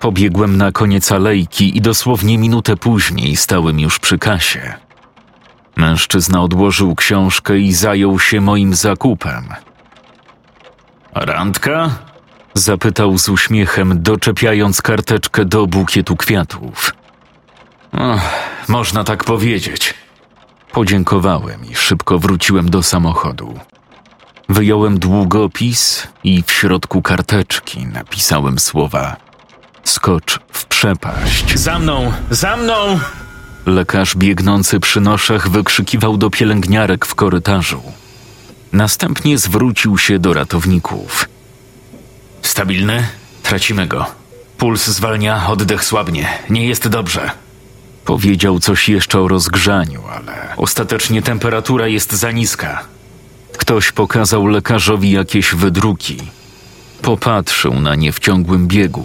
Pobiegłem 0.00 0.56
na 0.56 0.72
koniec 0.72 1.12
alejki 1.12 1.76
i 1.76 1.80
dosłownie 1.80 2.38
minutę 2.38 2.76
później 2.76 3.36
stałem 3.36 3.80
już 3.80 3.98
przy 3.98 4.18
kasie. 4.18 4.74
Mężczyzna 5.76 6.42
odłożył 6.42 6.94
książkę 6.94 7.58
i 7.58 7.72
zajął 7.72 8.18
się 8.18 8.40
moim 8.40 8.74
zakupem. 8.74 9.48
Randka? 11.14 11.90
Zapytał 12.54 13.18
z 13.18 13.28
uśmiechem, 13.28 14.02
doczepiając 14.02 14.82
karteczkę 14.82 15.44
do 15.44 15.66
bukietu 15.66 16.16
kwiatów. 16.16 16.94
Można 18.68 19.04
tak 19.04 19.24
powiedzieć. 19.24 19.94
Podziękowałem 20.72 21.64
i 21.64 21.74
szybko 21.74 22.18
wróciłem 22.18 22.70
do 22.70 22.82
samochodu. 22.82 23.58
Wyjąłem 24.48 24.98
długopis 24.98 26.06
i 26.24 26.42
w 26.46 26.52
środku 26.52 27.02
karteczki 27.02 27.86
napisałem 27.86 28.58
słowa: 28.58 29.16
Skocz 29.84 30.38
w 30.52 30.64
przepaść. 30.64 31.58
Za 31.58 31.78
mną! 31.78 32.12
Za 32.30 32.56
mną! 32.56 33.00
Lekarz 33.66 34.16
biegnący 34.16 34.80
przy 34.80 35.00
noszach 35.00 35.48
wykrzykiwał 35.48 36.16
do 36.16 36.30
pielęgniarek 36.30 37.06
w 37.06 37.14
korytarzu. 37.14 37.82
Następnie 38.72 39.38
zwrócił 39.38 39.98
się 39.98 40.18
do 40.18 40.34
ratowników. 40.34 41.28
Stabilny? 42.42 43.06
Tracimy 43.42 43.86
go. 43.86 44.06
Puls 44.58 44.86
zwalnia, 44.86 45.46
oddech 45.46 45.84
słabnie. 45.84 46.28
Nie 46.50 46.66
jest 46.66 46.88
dobrze. 46.88 47.30
Powiedział 48.04 48.58
coś 48.58 48.88
jeszcze 48.88 49.20
o 49.20 49.28
rozgrzaniu, 49.28 50.02
ale 50.16 50.32
ostatecznie 50.56 51.22
temperatura 51.22 51.88
jest 51.88 52.12
za 52.12 52.30
niska. 52.30 52.93
Ktoś 53.64 53.92
pokazał 53.92 54.46
lekarzowi 54.46 55.10
jakieś 55.10 55.54
wydruki. 55.54 56.16
Popatrzył 57.02 57.80
na 57.80 57.94
nie 57.94 58.12
w 58.12 58.18
ciągłym 58.18 58.66
biegu. 58.68 59.04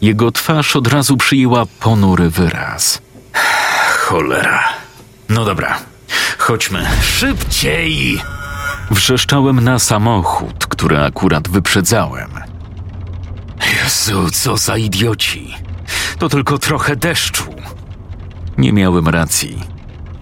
Jego 0.00 0.32
twarz 0.32 0.76
od 0.76 0.86
razu 0.86 1.16
przyjęła 1.16 1.66
ponury 1.80 2.30
wyraz. 2.30 3.02
Cholera. 3.98 4.64
No 5.28 5.44
dobra, 5.44 5.78
chodźmy. 6.38 6.86
Szybciej! 7.02 8.20
Wrzeszczałem 8.90 9.60
na 9.60 9.78
samochód, 9.78 10.66
który 10.66 10.98
akurat 10.98 11.48
wyprzedzałem. 11.48 12.30
Jezu, 13.82 14.30
co 14.30 14.56
za 14.56 14.76
idioci. 14.76 15.54
To 16.18 16.28
tylko 16.28 16.58
trochę 16.58 16.96
deszczu. 16.96 17.54
Nie 18.58 18.72
miałem 18.72 19.08
racji. 19.08 19.62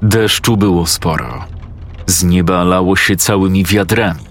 Deszczu 0.02 0.56
było 0.56 0.86
sporo. 0.86 1.57
Z 2.08 2.24
nieba 2.24 2.64
lało 2.64 2.96
się 2.96 3.16
całymi 3.16 3.64
wiadrami. 3.64 4.24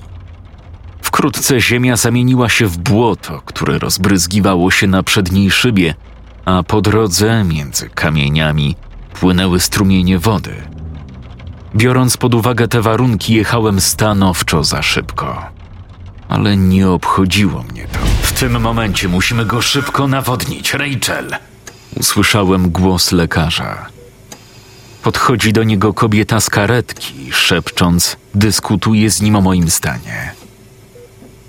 Wkrótce 1.01 1.61
ziemia 1.61 1.95
zamieniła 1.95 2.49
się 2.49 2.65
w 2.65 2.77
błoto, 2.77 3.41
które 3.45 3.79
rozbryzgiwało 3.79 4.71
się 4.71 4.87
na 4.87 5.03
przedniej 5.03 5.51
szybie, 5.51 5.93
a 6.45 6.63
po 6.63 6.81
drodze 6.81 7.43
między 7.43 7.89
kamieniami 7.89 8.75
płynęły 9.19 9.59
strumienie 9.59 10.19
wody. 10.19 10.55
Biorąc 11.75 12.17
pod 12.17 12.35
uwagę 12.35 12.67
te 12.67 12.81
warunki, 12.81 13.33
jechałem 13.33 13.81
stanowczo 13.81 14.63
za 14.63 14.81
szybko. 14.81 15.45
Ale 16.29 16.57
nie 16.57 16.89
obchodziło 16.89 17.63
mnie 17.63 17.87
to. 17.87 17.99
W 18.21 18.39
tym 18.39 18.61
momencie 18.61 19.07
musimy 19.07 19.45
go 19.45 19.61
szybko 19.61 20.07
nawodnić, 20.07 20.73
Rachel. 20.73 21.35
Usłyszałem 21.95 22.69
głos 22.69 23.11
lekarza. 23.11 23.96
Podchodzi 25.07 25.53
do 25.53 25.63
niego 25.63 25.93
kobieta 25.93 26.39
z 26.39 26.49
karetki, 26.49 27.13
szepcząc, 27.31 28.17
dyskutuje 28.35 29.11
z 29.11 29.21
nim 29.21 29.35
o 29.35 29.41
moim 29.41 29.69
stanie. 29.71 30.31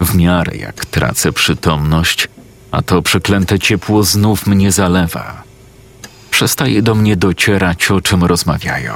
W 0.01 0.15
miarę 0.15 0.57
jak 0.57 0.85
tracę 0.87 1.33
przytomność, 1.33 2.29
a 2.71 2.83
to 2.83 3.03
przeklęte 3.03 3.59
ciepło 3.59 4.03
znów 4.03 4.47
mnie 4.47 4.73
zalewa. 4.73 5.43
Przestaje 6.31 6.83
do 6.83 6.95
mnie 6.95 7.17
docierać, 7.17 7.91
o 7.91 8.01
czym 8.01 8.25
rozmawiają. 8.25 8.95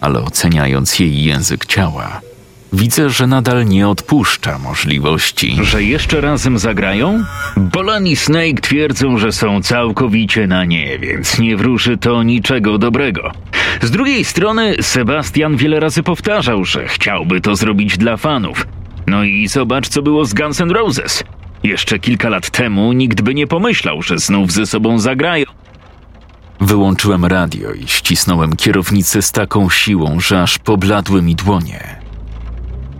Ale 0.00 0.22
oceniając 0.22 0.98
jej 0.98 1.24
język 1.24 1.66
ciała, 1.66 2.20
widzę, 2.72 3.10
że 3.10 3.26
nadal 3.26 3.66
nie 3.66 3.88
odpuszcza 3.88 4.58
możliwości. 4.58 5.56
Że 5.62 5.82
jeszcze 5.82 6.20
razem 6.20 6.58
zagrają? 6.58 7.24
Bolan 7.56 8.06
i 8.06 8.16
Snake 8.16 8.60
twierdzą, 8.62 9.18
że 9.18 9.32
są 9.32 9.62
całkowicie 9.62 10.46
na 10.46 10.64
nie, 10.64 10.98
więc 10.98 11.38
nie 11.38 11.56
wróży 11.56 11.98
to 11.98 12.22
niczego 12.22 12.78
dobrego. 12.78 13.32
Z 13.82 13.90
drugiej 13.90 14.24
strony, 14.24 14.76
Sebastian 14.80 15.56
wiele 15.56 15.80
razy 15.80 16.02
powtarzał, 16.02 16.64
że 16.64 16.88
chciałby 16.88 17.40
to 17.40 17.56
zrobić 17.56 17.98
dla 17.98 18.16
fanów. 18.16 18.66
No 19.06 19.24
i 19.24 19.48
zobacz, 19.48 19.88
co 19.88 20.02
było 20.02 20.24
z 20.24 20.34
Guns 20.34 20.60
N' 20.60 20.70
Roses. 20.70 21.24
Jeszcze 21.62 21.98
kilka 21.98 22.28
lat 22.28 22.50
temu 22.50 22.92
nikt 22.92 23.20
by 23.20 23.34
nie 23.34 23.46
pomyślał, 23.46 24.02
że 24.02 24.18
znów 24.18 24.52
ze 24.52 24.66
sobą 24.66 24.98
zagrają. 24.98 25.44
Wyłączyłem 26.60 27.24
radio 27.24 27.72
i 27.72 27.88
ścisnąłem 27.88 28.56
kierownicę 28.56 29.22
z 29.22 29.32
taką 29.32 29.70
siłą, 29.70 30.20
że 30.20 30.42
aż 30.42 30.58
pobladły 30.58 31.22
mi 31.22 31.34
dłonie. 31.34 32.00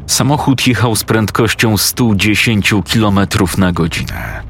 Samochód 0.07 0.67
jechał 0.67 0.97
z 0.97 1.05
prędkością 1.05 1.77
110 1.77 2.75
km 2.93 3.21
na 3.59 3.73
godzinę. 3.73 4.43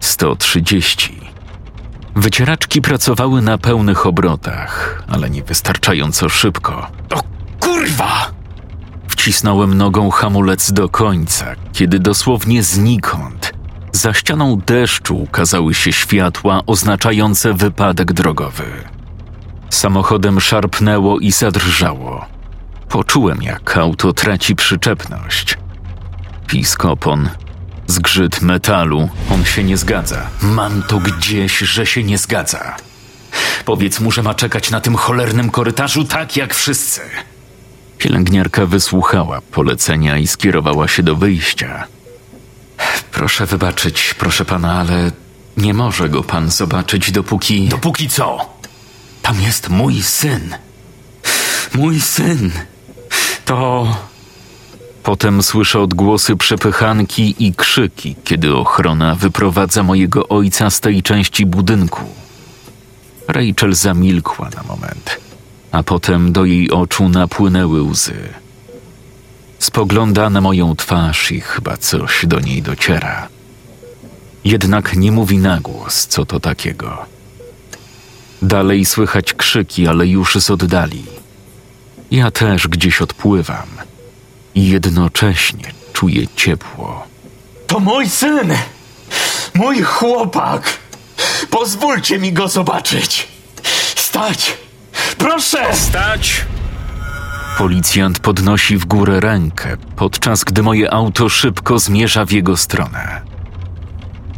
130. 0.00 1.28
Wycieraczki 2.18 2.82
pracowały 2.82 3.42
na 3.42 3.58
pełnych 3.58 4.06
obrotach, 4.06 5.02
ale 5.08 5.30
niewystarczająco 5.30 6.28
szybko. 6.28 6.86
O 7.14 7.22
kurwa! 7.60 8.30
Wcisnąłem 9.08 9.74
nogą 9.74 10.10
hamulec 10.10 10.72
do 10.72 10.88
końca, 10.88 11.46
kiedy 11.72 11.98
dosłownie 11.98 12.62
znikąd 12.62 13.52
za 13.92 14.12
ścianą 14.12 14.56
deszczu 14.66 15.16
ukazały 15.16 15.74
się 15.74 15.92
światła 15.92 16.60
oznaczające 16.66 17.54
wypadek 17.54 18.12
drogowy. 18.12 18.64
Samochodem 19.70 20.40
szarpnęło 20.40 21.18
i 21.18 21.32
zadrżało. 21.32 22.26
Poczułem, 22.88 23.42
jak 23.42 23.76
auto 23.76 24.12
traci 24.12 24.56
przyczepność. 24.56 25.58
Pisk 26.46 26.84
opon, 26.84 27.28
zgrzyt 27.88 28.42
metalu, 28.42 29.08
on 29.30 29.44
się 29.44 29.64
nie 29.64 29.76
zgadza. 29.76 30.26
Mam 30.42 30.82
to 30.82 30.98
gdzieś, 30.98 31.58
że 31.58 31.86
się 31.86 32.04
nie 32.04 32.18
zgadza. 32.18 32.76
Powiedz 33.64 34.00
mu, 34.00 34.10
że 34.10 34.22
ma 34.22 34.34
czekać 34.34 34.70
na 34.70 34.80
tym 34.80 34.94
cholernym 34.96 35.50
korytarzu 35.50 36.04
tak 36.04 36.36
jak 36.36 36.54
wszyscy. 36.54 37.00
Pielęgniarka 37.98 38.66
wysłuchała 38.66 39.40
polecenia 39.40 40.18
i 40.18 40.26
skierowała 40.26 40.88
się 40.88 41.02
do 41.02 41.16
wyjścia. 41.16 41.84
Proszę 43.12 43.46
wybaczyć, 43.46 44.14
proszę 44.18 44.44
pana, 44.44 44.80
ale 44.80 45.10
nie 45.56 45.74
może 45.74 46.08
go 46.08 46.22
pan 46.22 46.50
zobaczyć 46.50 47.12
dopóki. 47.12 47.68
Dopóki 47.68 48.08
co? 48.08 48.54
Tam 49.22 49.40
jest 49.40 49.68
mój 49.68 50.02
syn. 50.02 50.54
Mój 51.74 52.00
syn. 52.00 52.50
To. 53.44 53.96
Potem 55.08 55.42
słyszę 55.42 55.80
odgłosy 55.80 56.36
przepychanki 56.36 57.46
i 57.46 57.54
krzyki, 57.54 58.16
kiedy 58.24 58.54
ochrona 58.54 59.14
wyprowadza 59.14 59.82
mojego 59.82 60.28
ojca 60.28 60.70
z 60.70 60.80
tej 60.80 61.02
części 61.02 61.46
budynku. 61.46 62.02
Rachel 63.28 63.74
zamilkła 63.74 64.48
na 64.56 64.62
moment, 64.62 65.20
a 65.72 65.82
potem 65.82 66.32
do 66.32 66.44
jej 66.44 66.70
oczu 66.70 67.08
napłynęły 67.08 67.82
łzy. 67.82 68.28
Spogląda 69.58 70.30
na 70.30 70.40
moją 70.40 70.76
twarz 70.76 71.32
i 71.32 71.40
chyba 71.40 71.76
coś 71.76 72.26
do 72.26 72.40
niej 72.40 72.62
dociera. 72.62 73.28
Jednak 74.44 74.96
nie 74.96 75.12
mówi 75.12 75.38
na 75.38 75.60
głos, 75.60 76.06
co 76.06 76.26
to 76.26 76.40
takiego. 76.40 77.06
Dalej 78.42 78.84
słychać 78.84 79.34
krzyki, 79.34 79.86
ale 79.86 80.06
już 80.06 80.34
z 80.34 80.50
oddali. 80.50 81.04
Ja 82.10 82.30
też 82.30 82.68
gdzieś 82.68 83.02
odpływam 83.02 83.87
i 84.58 84.68
jednocześnie 84.68 85.72
czuję 85.92 86.26
ciepło. 86.36 87.06
To 87.66 87.80
mój 87.80 88.08
syn! 88.08 88.54
Mój 89.54 89.82
chłopak! 89.82 90.78
Pozwólcie 91.50 92.18
mi 92.18 92.32
go 92.32 92.48
zobaczyć! 92.48 93.28
Stać! 93.96 94.56
Proszę! 95.18 95.74
Stać! 95.74 96.44
Policjant 97.58 98.18
podnosi 98.18 98.76
w 98.76 98.84
górę 98.84 99.20
rękę, 99.20 99.76
podczas 99.96 100.44
gdy 100.44 100.62
moje 100.62 100.92
auto 100.92 101.28
szybko 101.28 101.78
zmierza 101.78 102.24
w 102.24 102.32
jego 102.32 102.56
stronę. 102.56 103.20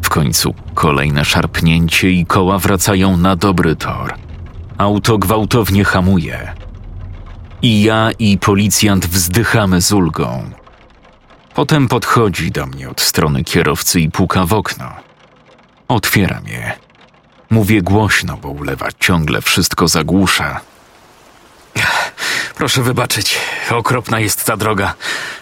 W 0.02 0.08
końcu 0.08 0.54
kolejne 0.74 1.24
szarpnięcie 1.24 2.10
i 2.10 2.26
koła 2.26 2.58
wracają 2.58 3.16
na 3.16 3.36
dobry 3.36 3.76
tor. 3.76 4.14
Auto 4.78 5.18
gwałtownie 5.18 5.84
hamuje. 5.84 6.59
I 7.62 7.82
ja 7.82 8.10
i 8.18 8.38
policjant 8.38 9.06
wzdychamy 9.06 9.80
z 9.80 9.92
ulgą. 9.92 10.50
Potem 11.54 11.88
podchodzi 11.88 12.50
do 12.50 12.66
mnie 12.66 12.90
od 12.90 13.00
strony 13.00 13.44
kierowcy 13.44 14.00
i 14.00 14.10
puka 14.10 14.46
w 14.46 14.52
okno. 14.52 14.92
Otwieram 15.88 16.48
je. 16.48 16.72
Mówię 17.50 17.82
głośno, 17.82 18.36
bo 18.36 18.48
ulewa 18.48 18.88
ciągle 19.00 19.42
wszystko 19.42 19.88
zagłusza. 19.88 20.60
Proszę 22.56 22.82
wybaczyć, 22.82 23.38
okropna 23.70 24.20
jest 24.20 24.44
ta 24.44 24.56
droga. 24.56 24.94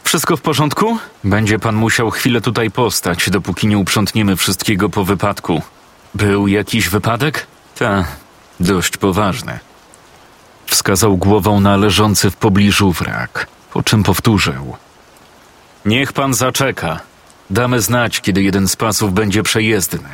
Wszystko 0.04 0.37
w 0.37 0.40
porządku? 0.40 0.98
Będzie 1.24 1.59
pan 1.59 1.74
musiał 1.74 2.11
chwilę 2.11 2.40
tutaj 2.40 2.70
postać, 2.70 3.31
dopóki 3.31 3.66
nie 3.66 3.78
uprzątniemy 3.78 4.37
wszystkiego 4.37 4.88
po 4.88 5.04
wypadku. 5.04 5.62
Był 6.14 6.48
jakiś 6.48 6.88
wypadek? 6.88 7.46
Ta, 7.78 8.04
dość 8.61 8.96
poważny. 8.96 9.59
Wskazał 10.68 11.16
głową 11.16 11.61
na 11.61 11.76
leżący 11.76 12.31
w 12.31 12.37
pobliżu 12.37 12.92
wrak, 12.92 13.46
po 13.72 13.83
czym 13.83 14.02
powtórzył. 14.02 14.76
Niech 15.85 16.12
pan 16.12 16.35
zaczeka. 16.35 17.00
Damy 17.50 17.81
znać, 17.81 18.20
kiedy 18.20 18.42
jeden 18.42 18.68
z 18.68 18.76
pasów 18.76 19.12
będzie 19.12 19.42
przejezdny. 19.42 20.09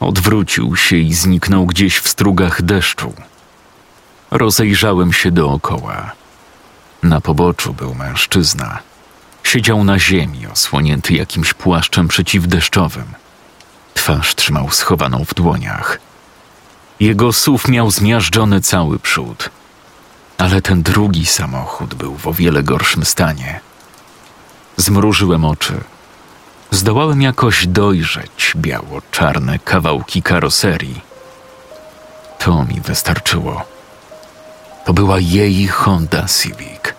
Odwrócił 0.00 0.76
się 0.76 0.96
i 0.96 1.14
zniknął 1.14 1.66
gdzieś 1.66 1.98
w 1.98 2.08
strugach 2.08 2.62
deszczu. 2.62 3.12
Rozejrzałem 4.30 5.12
się 5.12 5.30
dookoła. 5.30 6.12
Na 7.02 7.20
poboczu 7.20 7.74
był 7.74 7.94
mężczyzna. 7.94 8.78
Siedział 9.44 9.84
na 9.84 9.98
ziemi, 9.98 10.46
osłonięty 10.46 11.14
jakimś 11.14 11.54
płaszczem 11.54 12.08
przeciwdeszczowym. 12.08 13.06
Twarz 13.94 14.34
trzymał 14.34 14.70
schowaną 14.70 15.24
w 15.24 15.34
dłoniach. 15.34 15.98
Jego 17.00 17.32
SUV 17.32 17.72
miał 17.72 17.90
zmiażdżony 17.90 18.60
cały 18.60 18.98
przód, 18.98 19.50
ale 20.38 20.62
ten 20.62 20.82
drugi 20.82 21.26
samochód 21.26 21.94
był 21.94 22.16
w 22.16 22.26
o 22.26 22.32
wiele 22.32 22.62
gorszym 22.62 23.04
stanie. 23.04 23.60
Zmrużyłem 24.76 25.44
oczy. 25.44 25.80
Zdołałem 26.70 27.22
jakoś 27.22 27.66
dojrzeć 27.66 28.52
biało-czarne 28.56 29.58
kawałki 29.58 30.22
karoserii. 30.22 31.00
To 32.38 32.64
mi 32.64 32.80
wystarczyło. 32.80 33.62
To 34.84 34.92
była 34.92 35.18
jej 35.18 35.66
Honda 35.66 36.26
Civic. 36.28 36.94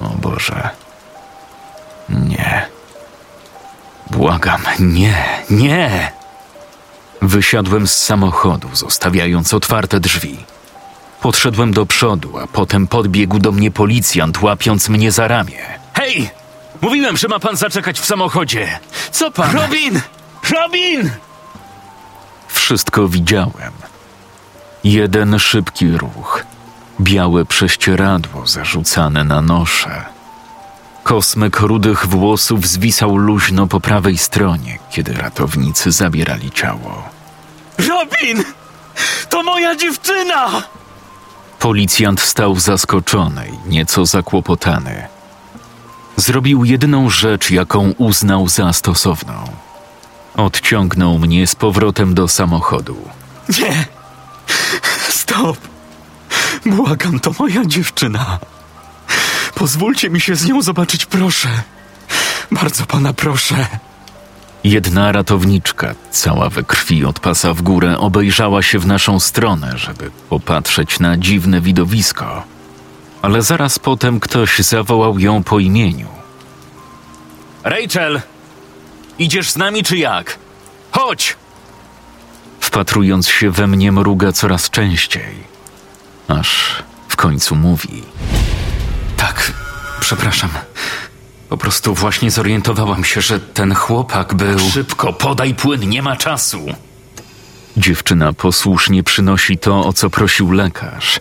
O 0.00 0.08
Boże. 0.08 0.70
Nie. 2.08 2.66
Błagam, 4.10 4.62
nie, 4.78 5.42
nie. 5.50 6.12
Wysiadłem 7.22 7.86
z 7.86 7.98
samochodu, 7.98 8.68
zostawiając 8.72 9.54
otwarte 9.54 10.00
drzwi. 10.00 10.38
Podszedłem 11.20 11.72
do 11.72 11.86
przodu, 11.86 12.38
a 12.38 12.46
potem 12.46 12.86
podbiegł 12.86 13.38
do 13.38 13.52
mnie 13.52 13.70
policjant, 13.70 14.42
łapiąc 14.42 14.88
mnie 14.88 15.12
za 15.12 15.28
ramię. 15.28 15.58
Hej! 15.94 16.30
Mówiłem, 16.80 17.16
że 17.16 17.28
ma 17.28 17.38
pan 17.38 17.56
zaczekać 17.56 18.00
w 18.00 18.04
samochodzie. 18.04 18.78
Co 19.10 19.30
pan? 19.30 19.52
Robin! 19.56 20.00
Robin! 20.50 21.10
Wszystko 22.48 23.08
widziałem. 23.08 23.72
Jeden 24.84 25.38
szybki 25.38 25.86
ruch. 25.90 26.44
Białe 27.00 27.44
prześcieradło 27.44 28.46
zarzucane 28.46 29.24
na 29.24 29.42
nosze. 29.42 30.04
Kosmyk 31.08 31.60
rudych 31.60 32.06
włosów 32.06 32.66
zwisał 32.66 33.16
luźno 33.16 33.66
po 33.66 33.80
prawej 33.80 34.18
stronie, 34.18 34.78
kiedy 34.90 35.12
ratownicy 35.12 35.92
zabierali 35.92 36.50
ciało. 36.50 37.08
Robin! 37.88 38.44
To 39.28 39.42
moja 39.42 39.76
dziewczyna! 39.76 40.62
Policjant 41.58 42.20
stał 42.20 42.56
zaskoczony 42.56 43.48
i 43.48 43.68
nieco 43.68 44.06
zakłopotany. 44.06 45.06
Zrobił 46.16 46.64
jedyną 46.64 47.10
rzecz, 47.10 47.50
jaką 47.50 47.94
uznał 47.98 48.48
za 48.48 48.72
stosowną. 48.72 49.44
Odciągnął 50.36 51.18
mnie 51.18 51.46
z 51.46 51.54
powrotem 51.54 52.14
do 52.14 52.28
samochodu. 52.28 52.96
Nie! 53.58 53.86
Stop! 55.08 55.58
Błagam, 56.66 57.20
to 57.20 57.30
moja 57.38 57.64
dziewczyna. 57.64 58.38
Pozwólcie 59.58 60.10
mi 60.10 60.20
się 60.20 60.36
z 60.36 60.46
nią 60.46 60.62
zobaczyć, 60.62 61.06
proszę. 61.06 61.48
Bardzo 62.50 62.86
pana 62.86 63.12
proszę. 63.12 63.66
Jedna 64.64 65.12
ratowniczka, 65.12 65.94
cała 66.10 66.50
we 66.50 66.62
krwi 66.62 67.04
od 67.04 67.20
pasa 67.20 67.54
w 67.54 67.62
górę, 67.62 67.98
obejrzała 67.98 68.62
się 68.62 68.78
w 68.78 68.86
naszą 68.86 69.20
stronę, 69.20 69.72
żeby 69.78 70.10
popatrzeć 70.28 71.00
na 71.00 71.16
dziwne 71.16 71.60
widowisko. 71.60 72.42
Ale 73.22 73.42
zaraz 73.42 73.78
potem 73.78 74.20
ktoś 74.20 74.58
zawołał 74.58 75.18
ją 75.18 75.42
po 75.42 75.58
imieniu. 75.58 76.08
Rachel! 77.64 78.20
Idziesz 79.18 79.50
z 79.50 79.56
nami 79.56 79.82
czy 79.82 79.96
jak? 79.96 80.38
Chodź! 80.90 81.36
Wpatrując 82.60 83.28
się 83.28 83.50
we 83.50 83.66
mnie, 83.66 83.92
mruga 83.92 84.32
coraz 84.32 84.70
częściej. 84.70 85.34
Aż 86.28 86.82
w 87.08 87.16
końcu 87.16 87.56
mówi. 87.56 88.02
Tak, 89.28 89.52
przepraszam. 90.00 90.50
Po 91.48 91.56
prostu 91.56 91.94
właśnie 91.94 92.30
zorientowałam 92.30 93.04
się, 93.04 93.20
że 93.20 93.40
ten 93.40 93.74
chłopak 93.74 94.34
był. 94.34 94.58
Szybko, 94.58 95.12
podaj 95.12 95.54
płyn, 95.54 95.88
nie 95.88 96.02
ma 96.02 96.16
czasu. 96.16 96.66
Dziewczyna 97.76 98.32
posłusznie 98.32 99.02
przynosi 99.02 99.58
to, 99.58 99.86
o 99.86 99.92
co 99.92 100.10
prosił 100.10 100.52
lekarz. 100.52 101.20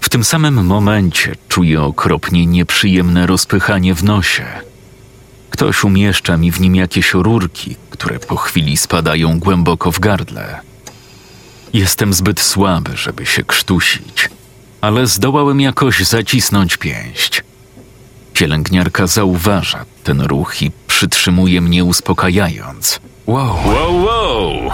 W 0.00 0.08
tym 0.08 0.24
samym 0.24 0.66
momencie 0.66 1.34
czuję 1.48 1.82
okropnie 1.82 2.46
nieprzyjemne 2.46 3.26
rozpychanie 3.26 3.94
w 3.94 4.04
nosie. 4.04 4.46
Ktoś 5.50 5.84
umieszcza 5.84 6.36
mi 6.36 6.52
w 6.52 6.60
nim 6.60 6.74
jakieś 6.74 7.14
rurki, 7.14 7.76
które 7.90 8.18
po 8.18 8.36
chwili 8.36 8.76
spadają 8.76 9.38
głęboko 9.38 9.92
w 9.92 10.00
gardle. 10.00 10.60
Jestem 11.72 12.12
zbyt 12.12 12.40
słaby, 12.40 12.96
żeby 12.96 13.26
się 13.26 13.44
krztusić, 13.44 14.28
ale 14.82 15.06
zdołałem 15.06 15.60
jakoś 15.60 16.00
zacisnąć 16.00 16.76
pięść. 16.76 17.44
Pielęgniarka 18.32 19.06
zauważa 19.06 19.84
ten 20.04 20.20
ruch 20.20 20.62
i 20.62 20.70
przytrzymuje 20.86 21.60
mnie 21.60 21.84
uspokajając. 21.84 23.00
Wow, 23.26 23.56
wow, 23.66 24.04
wow! 24.04 24.70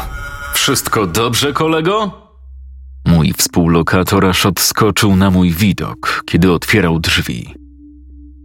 Wszystko 0.55 1.07
dobrze, 1.07 1.53
kolego? 1.53 2.13
Mój 3.07 3.33
współlokator 3.33 4.27
aż 4.27 4.47
odskoczył 4.47 5.17
na 5.17 5.31
mój 5.31 5.51
widok, 5.51 6.23
kiedy 6.27 6.53
otwierał 6.53 7.01
drzwi. 7.01 7.55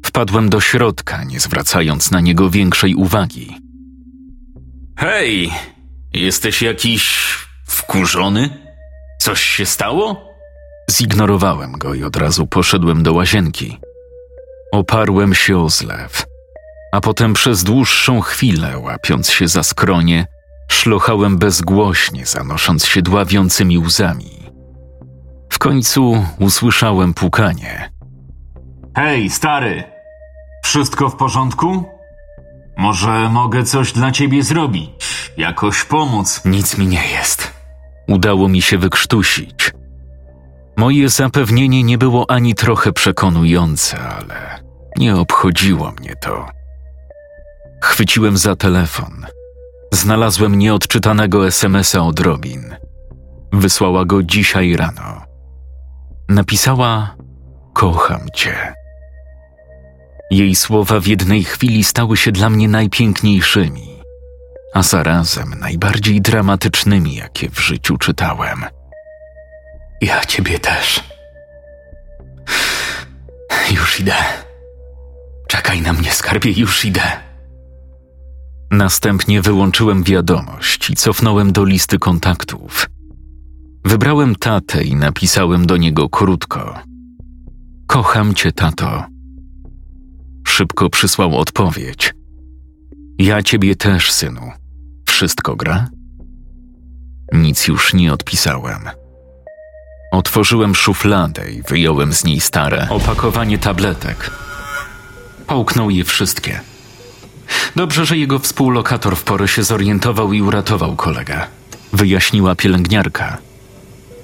Wpadłem 0.05 0.49
do 0.49 0.61
środka, 0.61 1.23
nie 1.23 1.39
zwracając 1.39 2.11
na 2.11 2.19
niego 2.21 2.49
większej 2.49 2.95
uwagi. 2.95 3.57
Hej, 4.97 5.51
jesteś 6.13 6.61
jakiś 6.61 7.33
wkurzony? 7.65 8.49
Coś 9.19 9.41
się 9.43 9.65
stało? 9.65 10.32
Zignorowałem 10.93 11.71
go 11.71 11.93
i 11.93 12.03
od 12.03 12.15
razu 12.15 12.47
poszedłem 12.47 13.03
do 13.03 13.13
łazienki. 13.13 13.79
Oparłem 14.73 15.33
się 15.33 15.57
o 15.57 15.69
zlew, 15.69 16.25
a 16.91 17.01
potem 17.01 17.33
przez 17.33 17.63
dłuższą 17.63 18.21
chwilę, 18.21 18.77
łapiąc 18.79 19.29
się 19.29 19.47
za 19.47 19.63
skronie, 19.63 20.27
szlochałem 20.71 21.37
bezgłośnie, 21.37 22.25
zanosząc 22.25 22.85
się 22.85 23.01
dławiącymi 23.01 23.77
łzami. 23.79 24.51
W 25.49 25.59
końcu 25.59 26.25
usłyszałem 26.39 27.13
pukanie. 27.13 27.91
Hej, 28.95 29.29
stary! 29.29 29.83
Wszystko 30.63 31.09
w 31.09 31.15
porządku? 31.15 31.83
Może 32.77 33.29
mogę 33.29 33.63
coś 33.63 33.91
dla 33.91 34.11
ciebie 34.11 34.43
zrobić? 34.43 35.31
Jakoś 35.37 35.83
pomóc? 35.83 36.41
Nic 36.45 36.77
mi 36.77 36.87
nie 36.87 37.07
jest. 37.07 37.53
Udało 38.07 38.47
mi 38.49 38.61
się 38.61 38.77
wykrztusić. 38.77 39.72
Moje 40.77 41.09
zapewnienie 41.09 41.83
nie 41.83 41.97
było 41.97 42.31
ani 42.31 42.55
trochę 42.55 42.93
przekonujące, 42.93 43.99
ale 43.99 44.63
nie 44.97 45.15
obchodziło 45.15 45.91
mnie 45.91 46.15
to. 46.21 46.45
Chwyciłem 47.83 48.37
za 48.37 48.55
telefon. 48.55 49.25
Znalazłem 49.91 50.55
nieodczytanego 50.55 51.47
SMS-a 51.47 52.01
od 52.01 52.19
Robin. 52.19 52.75
Wysłała 53.53 54.05
go 54.05 54.23
dzisiaj 54.23 54.75
rano. 54.75 55.21
Napisała: 56.29 57.15
Kocham 57.73 58.21
cię. 58.35 58.73
Jej 60.31 60.55
słowa 60.55 60.99
w 60.99 61.07
jednej 61.07 61.43
chwili 61.43 61.83
stały 61.83 62.17
się 62.17 62.31
dla 62.31 62.49
mnie 62.49 62.67
najpiękniejszymi, 62.67 63.99
a 64.73 64.83
zarazem 64.83 65.55
najbardziej 65.59 66.21
dramatycznymi, 66.21 67.15
jakie 67.15 67.49
w 67.49 67.59
życiu 67.59 67.97
czytałem. 67.97 68.65
Ja 70.03 70.25
ciebie 70.25 70.59
też. 70.59 71.03
Już 73.71 73.99
idę. 73.99 74.15
Czekaj 75.47 75.81
na 75.81 75.93
mnie, 75.93 76.11
skarbie, 76.11 76.51
już 76.51 76.85
idę. 76.85 77.01
Następnie 78.71 79.41
wyłączyłem 79.41 80.03
wiadomość 80.03 80.89
i 80.89 80.95
cofnąłem 80.95 81.51
do 81.51 81.65
listy 81.65 81.99
kontaktów. 81.99 82.89
Wybrałem 83.85 84.35
tatę 84.35 84.83
i 84.83 84.95
napisałem 84.95 85.65
do 85.65 85.77
niego 85.77 86.09
krótko: 86.09 86.79
Kocham 87.87 88.33
cię, 88.33 88.51
tato. 88.51 89.05
Szybko 90.47 90.89
przysłał 90.89 91.37
odpowiedź: 91.37 92.13
Ja 93.19 93.43
ciebie 93.43 93.75
też, 93.75 94.11
synu. 94.11 94.51
Wszystko 95.05 95.55
gra? 95.55 95.89
Nic 97.33 97.67
już 97.67 97.93
nie 97.93 98.13
odpisałem. 98.13 99.02
Otworzyłem 100.13 100.75
szufladę 100.75 101.51
i 101.51 101.61
wyjąłem 101.61 102.13
z 102.13 102.23
niej 102.23 102.39
stare 102.39 102.87
opakowanie 102.89 103.57
tabletek. 103.57 104.31
Połknął 105.47 105.89
je 105.89 106.03
wszystkie. 106.03 106.61
Dobrze, 107.75 108.05
że 108.05 108.17
jego 108.17 108.39
współlokator 108.39 109.15
w 109.15 109.23
porę 109.23 109.47
się 109.47 109.63
zorientował 109.63 110.33
i 110.33 110.41
uratował 110.41 110.95
kolegę. 110.95 111.41
Wyjaśniła 111.93 112.55
pielęgniarka. 112.55 113.37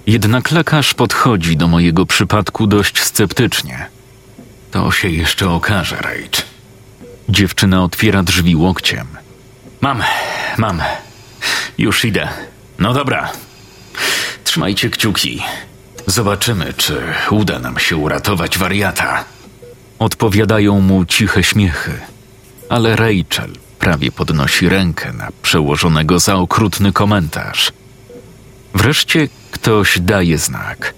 Jednak 0.08 0.52
lekarz 0.52 0.93
podchodzi 0.93 1.58
do 1.58 1.67
mojego 1.67 2.06
przypadku 2.06 2.67
dość 2.67 2.99
sceptycznie. 2.99 3.86
To 4.71 4.91
się 4.91 5.10
jeszcze 5.10 5.49
okaże, 5.49 5.95
Rage. 5.95 6.41
Dziewczyna 7.30 7.84
otwiera 7.84 8.23
drzwi 8.23 8.56
łokciem. 8.56 9.08
Mam, 9.82 10.04
mam. 10.58 10.82
Już 11.78 12.06
idę. 12.06 12.30
No 12.80 12.93
dobra. 12.93 13.30
Trzymajcie 14.43 14.89
kciuki. 14.89 15.41
Zobaczymy, 16.08 16.74
czy 16.74 17.02
uda 17.30 17.60
nam 17.60 17.80
się 17.80 17.98
uratować 17.98 18.58
wariata. 18.58 19.26
Odpowiadają 20.00 20.82
mu 20.82 21.06
ciche 21.06 21.44
śmiechy, 21.44 21.92
ale 22.70 22.96
Rachel 22.96 23.50
prawie 23.80 24.12
podnosi 24.12 24.70
rękę 24.70 25.14
na 25.14 25.28
przełożonego 25.42 26.20
za 26.20 26.36
okrutny 26.36 26.94
komentarz. 26.94 27.72
Wreszcie 28.74 29.28
ktoś 29.52 30.00
daje 30.00 30.38
znak. 30.38 30.94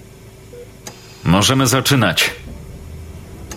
Możemy 1.24 1.66
zaczynać. 1.66 2.30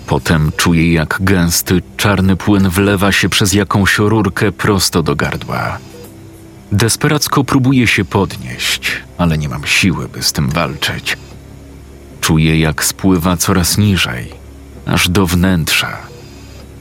Potem 0.08 0.51
czuję, 0.58 0.93
jak 0.93 1.17
gęsty, 1.21 1.81
czarny 1.97 2.36
płyn 2.36 2.69
wlewa 2.69 3.12
się 3.12 3.29
przez 3.29 3.53
jakąś 3.53 3.97
rurkę 3.97 4.51
prosto 4.51 5.03
do 5.03 5.15
gardła. 5.15 5.77
Desperacko 6.71 7.43
próbuję 7.43 7.88
się 7.88 8.05
podnieść, 8.05 8.91
ale 9.17 9.38
nie 9.38 9.49
mam 9.49 9.65
siły, 9.65 10.08
by 10.08 10.23
z 10.23 10.31
tym 10.31 10.49
walczyć. 10.49 11.17
Czuję, 12.25 12.59
jak 12.59 12.83
spływa 12.83 13.38
coraz 13.38 13.77
niżej, 13.77 14.33
aż 14.85 15.09
do 15.09 15.25
wnętrza. 15.25 15.97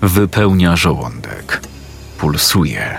Wypełnia 0.03 0.77
żołądek. 0.77 1.61
Pulsuje. 2.19 2.99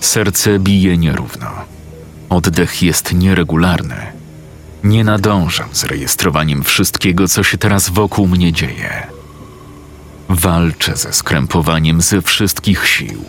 Serce 0.00 0.58
bije 0.58 0.98
nierówno. 0.98 1.50
Oddech 2.28 2.82
jest 2.82 3.12
nieregularny. 3.12 3.96
Nie 4.84 5.04
nadążam 5.04 5.68
z 5.72 5.84
rejestrowaniem 5.84 6.62
wszystkiego, 6.62 7.28
co 7.28 7.42
się 7.42 7.58
teraz 7.58 7.88
wokół 7.90 8.26
mnie 8.26 8.52
dzieje. 8.52 9.06
Walczę 10.28 10.96
ze 10.96 11.12
skrępowaniem 11.12 12.00
ze 12.00 12.22
wszystkich 12.22 12.88
sił, 12.88 13.24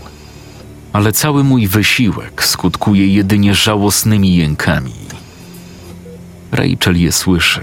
ale 0.93 1.11
cały 1.11 1.43
mój 1.43 1.67
wysiłek 1.67 2.43
skutkuje 2.43 3.07
jedynie 3.07 3.55
żałosnymi 3.55 4.35
jękami. 4.35 5.05
Rachel 6.55 6.97
je 7.01 7.11
słyszy. 7.11 7.61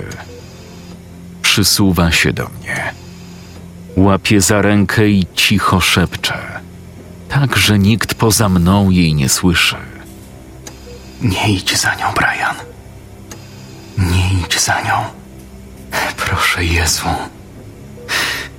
Przysuwa 1.43 2.13
się 2.13 2.33
do 2.33 2.49
mnie. 2.49 2.95
Łapie 3.97 4.41
za 4.41 4.63
rękę 4.63 5.09
i 5.09 5.27
cicho 5.35 5.81
szepcze, 5.81 6.39
tak 7.29 7.57
że 7.57 7.79
nikt 7.79 8.15
poza 8.15 8.49
mną 8.49 8.91
jej 8.91 9.15
nie 9.15 9.29
słyszy. 9.29 9.77
Nie 11.23 11.49
idź 11.53 11.77
za 11.81 11.95
nią, 11.95 12.07
Brian. 12.15 12.57
Nie 13.99 14.41
idź 14.45 14.61
za 14.61 14.81
nią. 14.81 15.05
Proszę 16.17 16.65
Jezu. 16.65 17.09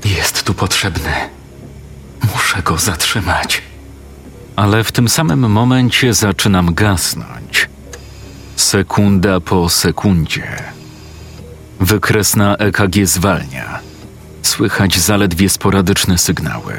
Jest 0.06 0.43
tu 0.43 0.54
potrzebny. 0.54 1.12
Muszę 2.34 2.62
go 2.62 2.78
zatrzymać. 2.78 3.62
Ale 4.56 4.84
w 4.84 4.91
tym 4.91 5.10
samym 5.10 5.52
momencie 5.52 6.13
zaczynam 6.13 6.74
gasnąć. 6.74 7.69
Sekunda 8.74 9.40
po 9.40 9.70
sekundzie. 9.70 10.44
Wykres 11.80 12.36
na 12.36 12.56
EKG 12.58 13.06
zwalnia. 13.06 13.80
Słychać 14.42 15.00
zaledwie 15.00 15.50
sporadyczne 15.50 16.18
sygnały. 16.18 16.74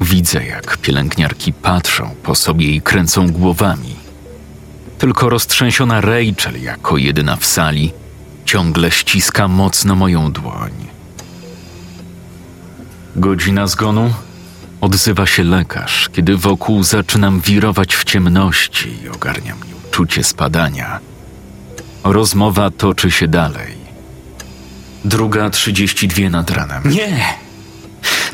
Widzę, 0.00 0.46
jak 0.46 0.76
pielęgniarki 0.76 1.52
patrzą 1.52 2.10
po 2.22 2.34
sobie 2.34 2.66
i 2.66 2.82
kręcą 2.82 3.32
głowami. 3.32 3.96
Tylko 4.98 5.28
roztrzęsiona 5.28 6.00
Rachel, 6.00 6.62
jako 6.62 6.96
jedyna 6.96 7.36
w 7.36 7.46
sali, 7.46 7.92
ciągle 8.44 8.90
ściska 8.90 9.48
mocno 9.48 9.94
moją 9.94 10.32
dłoń. 10.32 10.72
Godzina 13.16 13.66
zgonu? 13.66 14.14
Odzywa 14.80 15.26
się 15.26 15.44
lekarz, 15.44 16.08
kiedy 16.12 16.36
wokół 16.36 16.82
zaczynam 16.82 17.40
wirować 17.40 17.96
w 17.96 18.04
ciemności 18.04 19.02
i 19.02 19.08
ogarnia 19.08 19.54
mnie 19.54 19.73
uczucie 19.94 20.24
spadania. 20.24 21.00
Rozmowa 22.04 22.70
toczy 22.70 23.10
się 23.10 23.28
dalej. 23.28 23.74
Druga 25.04 25.50
trzydzieści 25.50 26.08
dwie 26.08 26.30
nad 26.30 26.50
ranem. 26.50 26.82
Nie! 26.90 27.24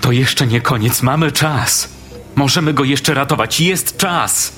To 0.01 0.13
jeszcze 0.13 0.47
nie 0.47 0.61
koniec, 0.61 1.03
mamy 1.03 1.33
czas. 1.33 1.89
Możemy 2.37 2.75
go 2.75 2.85
jeszcze 2.85 3.15
ratować, 3.15 3.61
jest 3.61 3.97
czas! 3.97 4.53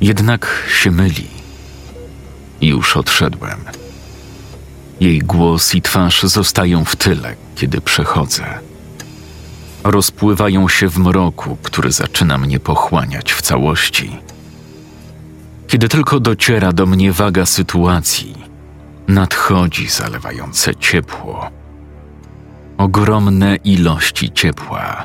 Jednak 0.00 0.46
się 0.82 0.90
myli. 0.90 1.26
Już 2.60 2.96
odszedłem. 2.96 3.64
Jej 5.00 5.18
głos 5.18 5.74
i 5.74 5.82
twarz 5.82 6.22
zostają 6.22 6.84
w 6.84 6.96
tyle, 6.96 7.36
kiedy 7.56 7.80
przechodzę. 7.80 8.44
Rozpływają 9.84 10.68
się 10.68 10.88
w 10.88 10.98
mroku, 10.98 11.56
który 11.62 11.92
zaczyna 11.92 12.38
mnie 12.38 12.60
pochłaniać 12.60 13.32
w 13.32 13.42
całości. 13.42 14.33
Kiedy 15.74 15.88
tylko 15.88 16.20
dociera 16.20 16.72
do 16.72 16.86
mnie 16.86 17.12
waga 17.12 17.46
sytuacji, 17.46 18.34
nadchodzi 19.08 19.88
zalewające 19.88 20.74
ciepło. 20.74 21.50
Ogromne 22.78 23.56
ilości 23.56 24.32
ciepła. 24.32 25.04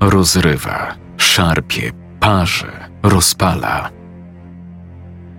Rozrywa, 0.00 0.94
szarpie, 1.16 1.92
parzy, 2.20 2.72
rozpala. 3.02 3.90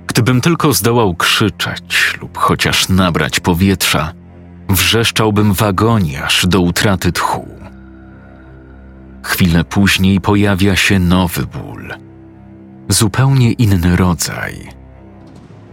Gdybym 0.07 0.41
tylko 0.41 0.73
zdołał 0.73 1.15
krzyczeć 1.15 2.17
lub 2.21 2.37
chociaż 2.37 2.89
nabrać 2.89 3.39
powietrza, 3.39 4.13
wrzeszczałbym 4.69 5.55
w 5.55 5.63
agonii 5.63 6.17
aż 6.17 6.47
do 6.47 6.61
utraty 6.61 7.11
tchu. 7.11 7.47
Chwilę 9.23 9.63
później 9.63 10.21
pojawia 10.21 10.75
się 10.75 10.99
nowy 10.99 11.45
ból. 11.45 11.93
Zupełnie 12.89 13.51
inny 13.51 13.95
rodzaj. 13.95 14.69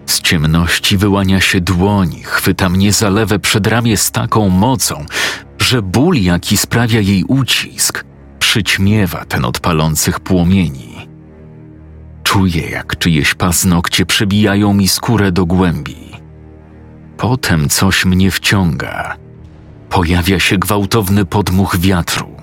Z 0.06 0.20
ciemności 0.20 0.96
wyłania 0.96 1.40
się 1.40 1.60
dłoń, 1.60 2.22
chwyta 2.24 2.68
mnie 2.68 2.92
za 2.92 3.10
lewe 3.10 3.38
przedramię 3.38 3.96
z 3.96 4.10
taką 4.10 4.48
mocą, 4.48 5.06
że 5.58 5.82
ból, 5.82 6.16
jaki 6.16 6.56
sprawia 6.56 7.00
jej 7.00 7.24
ucisk, 7.24 8.04
przyćmiewa 8.38 9.24
ten 9.24 9.44
od 9.44 9.60
palących 9.60 10.20
płomieni. 10.20 11.08
Czuję, 12.22 12.70
jak 12.70 12.98
czyjeś 12.98 13.34
paznokcie 13.34 14.06
przebijają 14.06 14.74
mi 14.74 14.88
skórę 14.88 15.32
do 15.32 15.46
głębi. 15.46 15.96
Potem 17.16 17.68
coś 17.68 18.04
mnie 18.04 18.30
wciąga. 18.30 19.16
Pojawia 19.88 20.40
się 20.40 20.58
gwałtowny 20.58 21.24
podmuch 21.24 21.76
wiatru. 21.76 22.36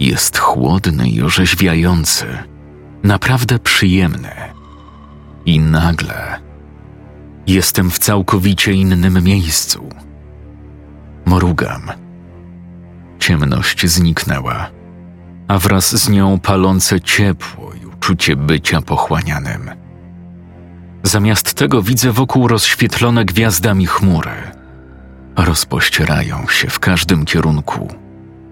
Jest 0.00 0.38
chłodny 0.38 1.08
i 1.08 1.22
orzeźwiający, 1.22 2.26
naprawdę 3.02 3.58
przyjemny. 3.58 4.34
I 5.46 5.60
nagle 5.60 6.40
jestem 7.46 7.90
w 7.90 7.98
całkowicie 7.98 8.72
innym 8.72 9.24
miejscu. 9.24 9.88
Morugam. 11.24 11.82
Ciemność 13.18 13.86
zniknęła, 13.86 14.70
a 15.48 15.58
wraz 15.58 16.04
z 16.04 16.08
nią 16.08 16.40
palące 16.40 17.00
ciepło 17.00 17.72
i 17.82 17.86
uczucie 17.86 18.36
bycia 18.36 18.80
pochłanianym. 18.80 19.70
Zamiast 21.02 21.54
tego 21.54 21.82
widzę 21.82 22.12
wokół 22.12 22.48
rozświetlone 22.48 23.24
gwiazdami 23.24 23.86
chmury. 23.86 24.30
Rozpościerają 25.36 26.46
się 26.48 26.68
w 26.68 26.78
każdym 26.78 27.24
kierunku 27.24 27.88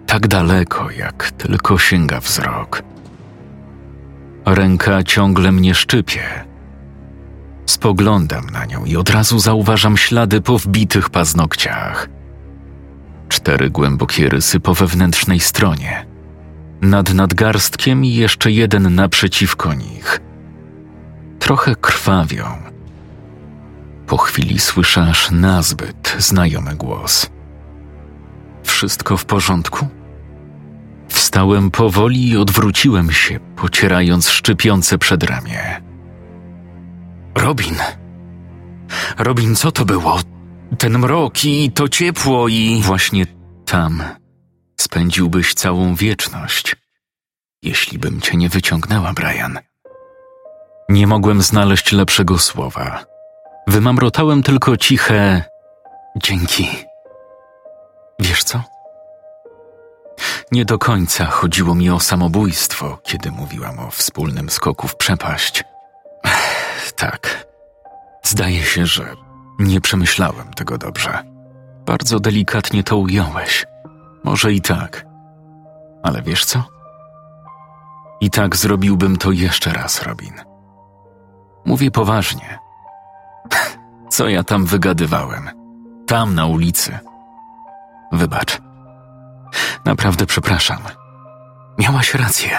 tak 0.09 0.29
daleko, 0.29 0.91
jak 0.91 1.31
tylko 1.31 1.79
sięga 1.79 2.21
wzrok. 2.21 2.83
Ręka 4.55 5.03
ciągle 5.03 5.53
mnie 5.53 5.75
szczypie. 5.75 6.23
Spoglądam 7.67 8.51
na 8.51 8.65
nią 8.65 8.85
i 8.85 8.97
od 8.97 9.11
razu 9.11 9.39
zauważam 9.39 9.97
ślady 9.97 10.41
po 10.41 10.59
wbitych 10.59 11.11
paznokciach. 11.11 12.09
Cztery 13.29 13.71
głębokie 13.71 14.29
rysy 14.29 14.61
po 14.61 14.75
wewnętrznej 14.75 15.41
stronie. 15.41 16.07
Nad 16.81 17.15
nadgarstkiem 17.15 18.05
i 18.05 18.15
jeszcze 18.15 18.53
jeden 18.53 18.95
naprzeciwko 18.95 19.75
nich. 19.75 20.21
Trochę 21.39 21.77
krwawią. 21.77 22.45
Po 24.07 24.17
chwili 24.17 24.59
słyszę 24.59 25.03
aż 25.03 25.31
nazbyt 25.31 26.17
znajomy 26.19 26.77
głos. 26.77 27.31
Wszystko 28.63 29.17
w 29.17 29.25
porządku? 29.25 29.98
Wstałem 31.29 31.71
powoli 31.71 32.29
i 32.29 32.37
odwróciłem 32.37 33.13
się, 33.13 33.41
pocierając 33.57 34.29
szczypiące 34.29 34.99
przedramię. 34.99 35.83
Robin. 37.35 37.75
Robin, 39.19 39.57
co 39.57 39.73
to 39.73 39.85
było? 39.85 40.21
Ten 40.79 40.99
mrok 40.99 41.45
i 41.45 41.73
to 41.73 41.89
ciepło 41.89 42.49
i. 42.49 42.81
Właśnie 42.83 43.27
tam 43.67 44.03
spędziłbyś 44.81 45.55
całą 45.55 45.95
wieczność, 45.95 46.77
jeśli 47.63 47.99
bym 47.99 48.21
cię 48.21 48.37
nie 48.37 48.49
wyciągnęła, 48.49 49.13
Brian. 49.13 49.59
Nie 50.89 51.07
mogłem 51.07 51.43
znaleźć 51.43 51.93
lepszego 51.93 52.39
słowa. 52.39 53.05
Wymamrotałem 53.67 54.43
tylko 54.43 54.77
ciche 54.77 55.43
dzięki. 56.17 56.69
Wiesz 58.19 58.45
co? 58.45 58.78
Nie 60.53 60.65
do 60.65 60.79
końca 60.79 61.27
chodziło 61.27 61.75
mi 61.75 61.91
o 61.91 62.01
samobójstwo, 62.01 62.99
kiedy 63.03 63.31
mówiłam 63.31 63.79
o 63.79 63.91
wspólnym 63.91 64.51
skoku 64.51 64.89
w 64.89 64.97
przepaść. 64.97 65.65
Tak. 66.97 67.47
Zdaje 68.23 68.63
się, 68.63 68.87
że 68.87 69.15
nie 69.59 69.81
przemyślałem 69.81 70.55
tego 70.55 70.79
dobrze. 70.79 71.25
Bardzo 71.87 72.21
delikatnie 72.21 72.85
to 72.85 72.97
ująłeś. 72.97 73.67
Może 74.25 74.53
i 74.53 74.61
tak. 74.61 75.07
Ale 76.03 76.23
wiesz 76.23 76.45
co? 76.45 76.65
I 78.21 78.31
tak 78.31 78.57
zrobiłbym 78.57 79.17
to 79.17 79.33
jeszcze 79.33 79.73
raz, 79.73 80.03
Robin. 80.03 80.33
Mówię 81.65 81.91
poważnie. 81.91 82.59
Co 84.09 84.29
ja 84.29 84.45
tam 84.45 84.65
wygadywałem? 84.65 85.51
Tam 86.07 86.35
na 86.35 86.47
ulicy. 86.47 86.99
Wybacz. 88.13 88.68
Naprawdę 89.85 90.27
przepraszam. 90.27 90.79
Miałaś 91.79 92.15
rację. 92.15 92.59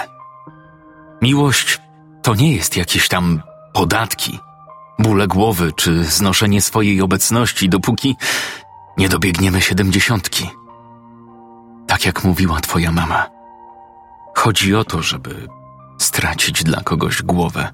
Miłość 1.22 1.80
to 2.22 2.34
nie 2.34 2.54
jest 2.56 2.76
jakieś 2.76 3.08
tam 3.08 3.42
podatki, 3.72 4.38
bóle 4.98 5.26
głowy 5.26 5.72
czy 5.76 6.04
znoszenie 6.04 6.62
swojej 6.62 7.02
obecności, 7.02 7.68
dopóki 7.68 8.16
nie 8.96 9.08
dobiegniemy 9.08 9.60
siedemdziesiątki. 9.60 10.50
Tak 11.86 12.06
jak 12.06 12.24
mówiła 12.24 12.60
twoja 12.60 12.92
mama. 12.92 13.26
Chodzi 14.36 14.74
o 14.74 14.84
to, 14.84 15.02
żeby 15.02 15.48
stracić 15.98 16.64
dla 16.64 16.80
kogoś 16.82 17.22
głowę. 17.22 17.72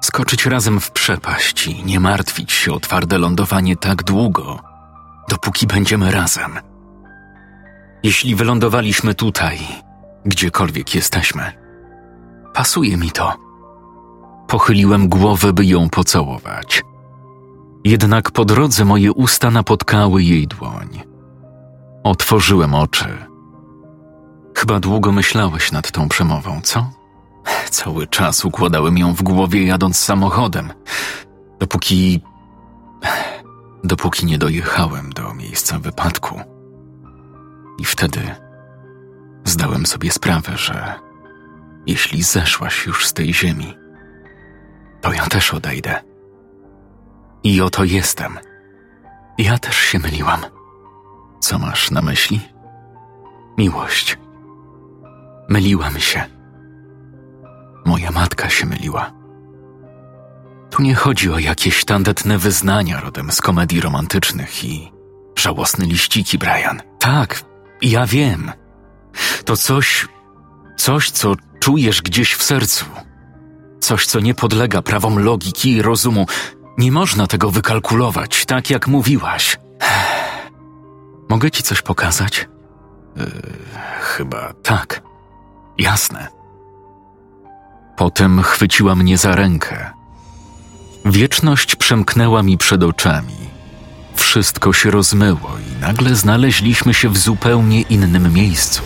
Skoczyć 0.00 0.46
razem 0.46 0.80
w 0.80 0.90
przepaść 0.90 1.66
i 1.66 1.84
nie 1.84 2.00
martwić 2.00 2.52
się 2.52 2.72
o 2.72 2.80
twarde 2.80 3.18
lądowanie 3.18 3.76
tak 3.76 4.02
długo, 4.02 4.60
dopóki 5.28 5.66
będziemy 5.66 6.10
razem. 6.10 6.58
Jeśli 8.02 8.34
wylądowaliśmy 8.34 9.14
tutaj, 9.14 9.58
gdziekolwiek 10.24 10.94
jesteśmy, 10.94 11.52
pasuje 12.54 12.96
mi 12.96 13.10
to. 13.10 13.34
Pochyliłem 14.48 15.08
głowę, 15.08 15.52
by 15.52 15.64
ją 15.64 15.88
pocałować. 15.88 16.82
Jednak 17.84 18.30
po 18.30 18.44
drodze 18.44 18.84
moje 18.84 19.12
usta 19.12 19.50
napotkały 19.50 20.22
jej 20.22 20.46
dłoń. 20.46 21.02
Otworzyłem 22.04 22.74
oczy. 22.74 23.18
Chyba 24.56 24.80
długo 24.80 25.12
myślałeś 25.12 25.72
nad 25.72 25.90
tą 25.90 26.08
przemową, 26.08 26.60
co? 26.62 26.90
Cały 27.70 28.06
czas 28.06 28.44
układałem 28.44 28.98
ją 28.98 29.14
w 29.14 29.22
głowie 29.22 29.66
jadąc 29.66 29.96
samochodem, 29.96 30.72
dopóki. 31.60 32.20
dopóki 33.84 34.26
nie 34.26 34.38
dojechałem 34.38 35.12
do 35.12 35.34
miejsca 35.34 35.78
wypadku. 35.78 36.40
I 37.78 37.84
wtedy 37.84 38.20
zdałem 39.44 39.86
sobie 39.86 40.10
sprawę, 40.10 40.56
że 40.56 40.94
jeśli 41.86 42.22
zeszłaś 42.22 42.86
już 42.86 43.06
z 43.06 43.12
tej 43.12 43.34
ziemi, 43.34 43.78
to 45.00 45.12
ja 45.12 45.26
też 45.26 45.54
odejdę. 45.54 46.02
I 47.42 47.60
oto 47.60 47.84
jestem. 47.84 48.38
Ja 49.38 49.58
też 49.58 49.76
się 49.76 49.98
myliłam. 49.98 50.40
Co 51.40 51.58
masz 51.58 51.90
na 51.90 52.02
myśli? 52.02 52.40
Miłość. 53.58 54.18
Myliłam 55.48 55.98
się. 55.98 56.24
Moja 57.84 58.10
matka 58.10 58.50
się 58.50 58.66
myliła. 58.66 59.12
Tu 60.70 60.82
nie 60.82 60.94
chodzi 60.94 61.30
o 61.30 61.38
jakieś 61.38 61.84
tandetne 61.84 62.38
wyznania 62.38 63.00
rodem 63.00 63.32
z 63.32 63.40
komedii 63.40 63.80
romantycznych 63.80 64.64
i 64.64 64.92
żałosne 65.38 65.86
liściki, 65.86 66.38
Brian. 66.38 66.82
Tak, 66.98 67.42
ja 67.82 68.06
wiem. 68.06 68.52
To 69.44 69.56
coś, 69.56 70.08
coś, 70.76 71.10
co 71.10 71.34
czujesz 71.60 72.02
gdzieś 72.02 72.34
w 72.34 72.42
sercu. 72.42 72.84
Coś, 73.80 74.06
co 74.06 74.20
nie 74.20 74.34
podlega 74.34 74.82
prawom 74.82 75.18
logiki 75.18 75.72
i 75.72 75.82
rozumu. 75.82 76.26
Nie 76.78 76.92
można 76.92 77.26
tego 77.26 77.50
wykalkulować, 77.50 78.44
tak 78.46 78.70
jak 78.70 78.88
mówiłaś. 78.88 79.56
Mogę 81.30 81.50
ci 81.50 81.62
coś 81.62 81.82
pokazać? 81.82 82.48
Yy, 83.16 83.24
chyba 84.00 84.52
tak. 84.62 85.02
Jasne. 85.78 86.28
Potem 87.96 88.42
chwyciła 88.42 88.94
mnie 88.94 89.18
za 89.18 89.36
rękę. 89.36 89.90
Wieczność 91.04 91.76
przemknęła 91.76 92.42
mi 92.42 92.58
przed 92.58 92.82
oczami. 92.82 93.55
Wszystko 94.16 94.72
się 94.72 94.90
rozmyło 94.90 95.50
i 95.70 95.80
nagle 95.80 96.14
znaleźliśmy 96.14 96.94
się 96.94 97.08
w 97.08 97.18
zupełnie 97.18 97.80
innym 97.82 98.32
miejscu. 98.32 98.82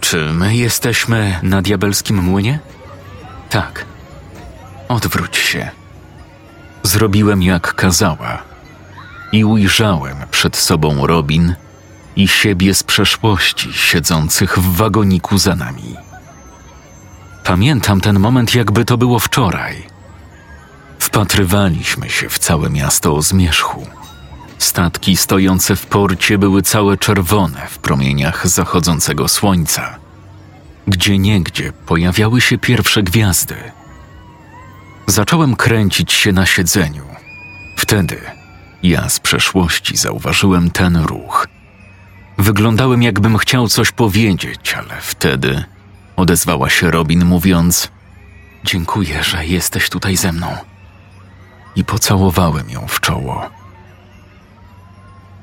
Czy 0.00 0.32
my 0.32 0.56
jesteśmy 0.56 1.40
na 1.42 1.62
diabelskim 1.62 2.22
młynie? 2.22 2.58
Tak. 3.50 3.84
Odwróć 4.88 5.36
się. 5.36 5.70
Zrobiłem 6.82 7.42
jak 7.42 7.74
kazała 7.74 8.42
i 9.32 9.44
ujrzałem 9.44 10.16
przed 10.30 10.56
sobą 10.56 11.06
Robin 11.06 11.54
i 12.16 12.28
siebie 12.28 12.74
z 12.74 12.82
przeszłości 12.82 13.72
siedzących 13.72 14.58
w 14.58 14.76
wagoniku 14.76 15.38
za 15.38 15.56
nami. 15.56 15.96
Pamiętam 17.44 18.00
ten 18.00 18.18
moment, 18.18 18.54
jakby 18.54 18.84
to 18.84 18.98
było 18.98 19.18
wczoraj. 19.18 19.89
Wpatrywaliśmy 21.00 22.10
się 22.10 22.28
w 22.28 22.38
całe 22.38 22.70
miasto 22.70 23.14
o 23.14 23.22
zmierzchu. 23.22 23.86
Statki 24.58 25.16
stojące 25.16 25.76
w 25.76 25.86
porcie 25.86 26.38
były 26.38 26.62
całe 26.62 26.96
czerwone 26.96 27.66
w 27.70 27.78
promieniach 27.78 28.48
zachodzącego 28.48 29.28
słońca. 29.28 29.98
Gdzie 30.86 31.18
niegdzie 31.18 31.72
pojawiały 31.86 32.40
się 32.40 32.58
pierwsze 32.58 33.02
gwiazdy. 33.02 33.56
Zacząłem 35.06 35.56
kręcić 35.56 36.12
się 36.12 36.32
na 36.32 36.46
siedzeniu. 36.46 37.04
Wtedy 37.76 38.20
ja 38.82 39.08
z 39.08 39.20
przeszłości 39.20 39.96
zauważyłem 39.96 40.70
ten 40.70 40.96
ruch. 40.96 41.46
Wyglądałem, 42.38 43.02
jakbym 43.02 43.38
chciał 43.38 43.68
coś 43.68 43.92
powiedzieć, 43.92 44.74
ale 44.74 45.00
wtedy 45.00 45.64
odezwała 46.16 46.70
się 46.70 46.90
Robin, 46.90 47.24
mówiąc: 47.24 47.90
Dziękuję, 48.64 49.24
że 49.24 49.46
jesteś 49.46 49.90
tutaj 49.90 50.16
ze 50.16 50.32
mną. 50.32 50.56
I 51.76 51.84
pocałowałem 51.84 52.70
ją 52.70 52.86
w 52.86 53.00
czoło. 53.00 53.50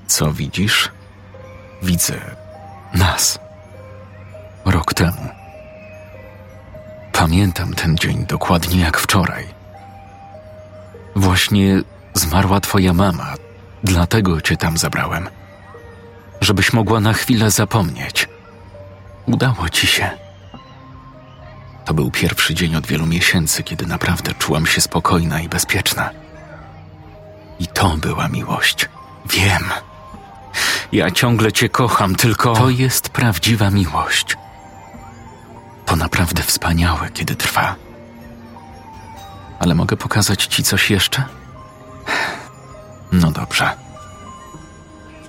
Co 0.07 0.33
widzisz? 0.33 0.91
Widzę 1.81 2.35
nas. 2.93 3.39
Rok 4.65 4.93
temu. 4.93 5.29
Pamiętam 7.13 7.73
ten 7.73 7.97
dzień 7.97 8.25
dokładnie 8.25 8.81
jak 8.81 8.97
wczoraj. 8.97 9.47
Właśnie 11.15 11.81
zmarła 12.13 12.59
twoja 12.59 12.93
mama, 12.93 13.33
dlatego 13.83 14.41
cię 14.41 14.57
tam 14.57 14.77
zabrałem. 14.77 15.29
Żebyś 16.41 16.73
mogła 16.73 16.99
na 16.99 17.13
chwilę 17.13 17.51
zapomnieć. 17.51 18.29
Udało 19.25 19.69
ci 19.69 19.87
się. 19.87 20.26
To 21.87 21.93
był 21.93 22.11
pierwszy 22.11 22.53
dzień 22.53 22.75
od 22.75 22.87
wielu 22.87 23.05
miesięcy, 23.05 23.63
kiedy 23.63 23.85
naprawdę 23.85 24.33
czułam 24.33 24.65
się 24.65 24.81
spokojna 24.81 25.41
i 25.41 25.49
bezpieczna. 25.49 26.09
I 27.59 27.67
to 27.67 27.97
była 27.97 28.27
miłość. 28.27 28.89
Wiem. 29.29 29.63
Ja 30.91 31.11
ciągle 31.11 31.51
cię 31.51 31.69
kocham, 31.69 32.15
tylko 32.15 32.53
to 32.53 32.69
jest 32.69 33.09
prawdziwa 33.09 33.69
miłość. 33.69 34.37
To 35.85 35.95
naprawdę 35.95 36.43
wspaniałe, 36.43 37.09
kiedy 37.13 37.35
trwa. 37.35 37.75
Ale 39.59 39.75
mogę 39.75 39.97
pokazać 39.97 40.45
ci 40.45 40.63
coś 40.63 40.89
jeszcze? 40.89 41.23
No 43.11 43.31
dobrze. 43.31 43.75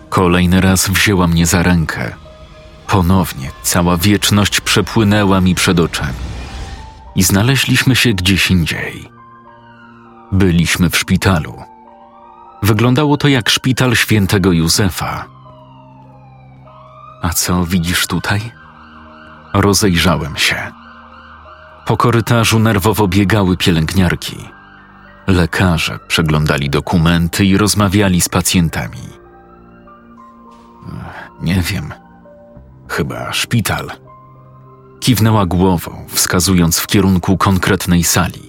Kolejny 0.08 0.60
raz 0.60 0.88
wzięła 0.88 1.26
mnie 1.26 1.46
za 1.46 1.62
rękę. 1.62 2.14
Ponownie 2.86 3.50
cała 3.62 3.96
wieczność 3.96 4.60
przepłynęła 4.60 5.40
mi 5.40 5.54
przed 5.54 5.80
oczami. 5.80 6.37
I 7.18 7.22
znaleźliśmy 7.22 7.96
się 7.96 8.12
gdzieś 8.12 8.50
indziej. 8.50 9.10
Byliśmy 10.32 10.90
w 10.90 10.96
szpitalu. 10.96 11.62
Wyglądało 12.62 13.16
to 13.16 13.28
jak 13.28 13.50
szpital 13.50 13.96
świętego 13.96 14.52
Józefa. 14.52 15.24
A 17.22 17.28
co 17.28 17.64
widzisz 17.64 18.06
tutaj? 18.06 18.40
Rozejrzałem 19.54 20.36
się. 20.36 20.56
Po 21.86 21.96
korytarzu 21.96 22.58
nerwowo 22.58 23.08
biegały 23.08 23.56
pielęgniarki. 23.56 24.36
Lekarze 25.26 25.98
przeglądali 26.08 26.70
dokumenty 26.70 27.44
i 27.44 27.56
rozmawiali 27.56 28.20
z 28.20 28.28
pacjentami. 28.28 29.08
Nie 31.40 31.60
wiem. 31.62 31.94
Chyba 32.88 33.32
szpital. 33.32 34.07
Kiwnęła 35.08 35.46
głową, 35.46 36.04
wskazując 36.08 36.78
w 36.78 36.86
kierunku 36.86 37.36
konkretnej 37.36 38.04
sali. 38.04 38.48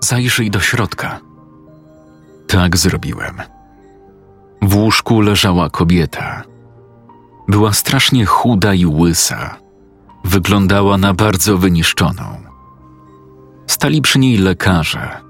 Zajrzyj 0.00 0.50
do 0.50 0.60
środka. 0.60 1.20
Tak 2.48 2.76
zrobiłem. 2.76 3.36
W 4.62 4.76
łóżku 4.76 5.20
leżała 5.20 5.70
kobieta. 5.70 6.42
Była 7.48 7.72
strasznie 7.72 8.26
chuda 8.26 8.74
i 8.74 8.86
łysa. 8.86 9.56
Wyglądała 10.24 10.98
na 10.98 11.14
bardzo 11.14 11.58
wyniszczoną. 11.58 12.42
Stali 13.66 14.02
przy 14.02 14.18
niej 14.18 14.38
lekarze. 14.38 15.20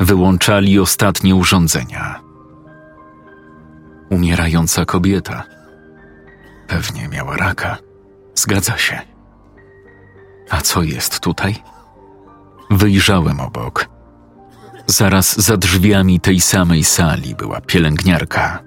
Wyłączali 0.00 0.78
ostatnie 0.78 1.34
urządzenia. 1.34 2.20
Umierająca 4.10 4.84
kobieta. 4.84 5.44
Pewnie 6.68 7.08
miała 7.08 7.36
raka. 7.36 7.76
Zgadza 8.34 8.78
się. 8.78 9.17
A 10.50 10.60
co 10.60 10.82
jest 10.82 11.20
tutaj? 11.20 11.54
Wyjrzałem 12.70 13.40
obok. 13.40 13.88
Zaraz 14.86 15.40
za 15.40 15.56
drzwiami 15.56 16.20
tej 16.20 16.40
samej 16.40 16.84
sali 16.84 17.34
była 17.34 17.60
pielęgniarka. 17.60 18.62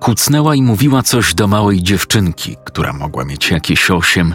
Kucnęła 0.00 0.54
i 0.54 0.62
mówiła 0.62 1.02
coś 1.02 1.34
do 1.34 1.46
małej 1.46 1.82
dziewczynki, 1.82 2.56
która 2.64 2.92
mogła 2.92 3.24
mieć 3.24 3.50
jakieś 3.50 3.90
osiem, 3.90 4.34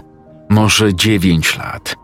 może 0.49 0.95
dziewięć 0.95 1.57
lat. 1.57 1.95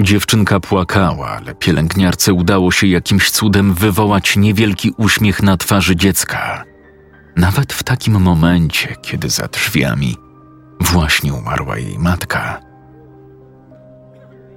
Dziewczynka 0.00 0.60
płakała, 0.60 1.28
ale 1.28 1.54
pielęgniarce 1.54 2.32
udało 2.32 2.72
się 2.72 2.86
jakimś 2.86 3.30
cudem 3.30 3.74
wywołać 3.74 4.36
niewielki 4.36 4.92
uśmiech 4.96 5.42
na 5.42 5.56
twarzy 5.56 5.96
dziecka. 5.96 6.64
Nawet 7.36 7.72
w 7.72 7.82
takim 7.82 8.20
momencie, 8.20 8.96
kiedy 9.02 9.30
za 9.30 9.46
drzwiami 9.48 10.16
właśnie 10.80 11.34
umarła 11.34 11.78
jej 11.78 11.98
matka. 11.98 12.60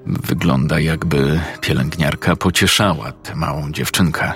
Wygląda 0.07 0.79
jakby 0.79 1.41
pielęgniarka 1.61 2.35
pocieszała 2.35 3.11
tę 3.11 3.35
małą 3.35 3.71
dziewczynkę. 3.71 4.33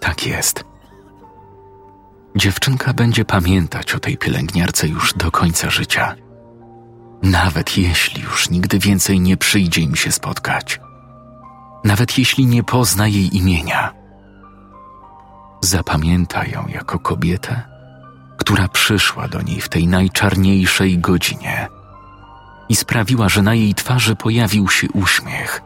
Tak 0.00 0.26
jest. 0.26 0.64
Dziewczynka 2.36 2.92
będzie 2.92 3.24
pamiętać 3.24 3.94
o 3.94 4.00
tej 4.00 4.16
pielęgniarce 4.16 4.88
już 4.88 5.14
do 5.14 5.30
końca 5.30 5.70
życia. 5.70 6.14
Nawet 7.22 7.78
jeśli 7.78 8.22
już 8.22 8.50
nigdy 8.50 8.78
więcej 8.78 9.20
nie 9.20 9.36
przyjdzie 9.36 9.80
im 9.80 9.96
się 9.96 10.12
spotkać. 10.12 10.80
Nawet 11.84 12.18
jeśli 12.18 12.46
nie 12.46 12.62
pozna 12.62 13.08
jej 13.08 13.36
imienia. 13.36 13.92
Zapamięta 15.60 16.46
ją 16.46 16.66
jako 16.68 16.98
kobietę, 16.98 17.62
która 18.38 18.68
przyszła 18.68 19.28
do 19.28 19.42
niej 19.42 19.60
w 19.60 19.68
tej 19.68 19.86
najczarniejszej 19.86 20.98
godzinie 20.98 21.68
i 22.68 22.76
sprawiła, 22.76 23.28
że 23.28 23.42
na 23.42 23.54
jej 23.54 23.74
twarzy 23.74 24.16
pojawił 24.16 24.68
się 24.68 24.88
uśmiech. 24.92 25.62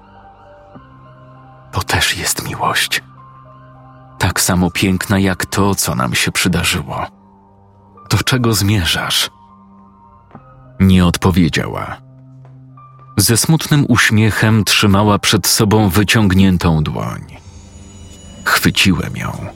To 1.72 1.82
też 1.82 2.16
jest 2.16 2.48
miłość. 2.48 3.02
Tak 4.18 4.40
samo 4.40 4.70
piękna 4.70 5.18
jak 5.18 5.46
to, 5.46 5.74
co 5.74 5.94
nam 5.94 6.14
się 6.14 6.32
przydarzyło. 6.32 7.06
Do 8.10 8.18
czego 8.18 8.54
zmierzasz? 8.54 9.30
Nie 10.80 11.06
odpowiedziała. 11.06 11.96
Ze 13.16 13.36
smutnym 13.36 13.84
uśmiechem 13.88 14.64
trzymała 14.64 15.18
przed 15.18 15.46
sobą 15.46 15.88
wyciągniętą 15.88 16.82
dłoń. 16.82 17.36
chwyciłem 18.44 19.16
ją. 19.16 19.46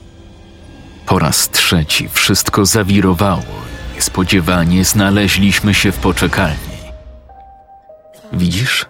Po 1.07 1.18
raz 1.18 1.51
trzeci 1.51 2.09
wszystko 2.09 2.66
zawirowało 2.66 3.62
niespodziewanie 4.03 4.84
znaleźliśmy 4.84 5.74
się 5.74 5.93
w 5.93 5.97
poczekalni. 5.99 6.71
Widzisz? 8.33 8.87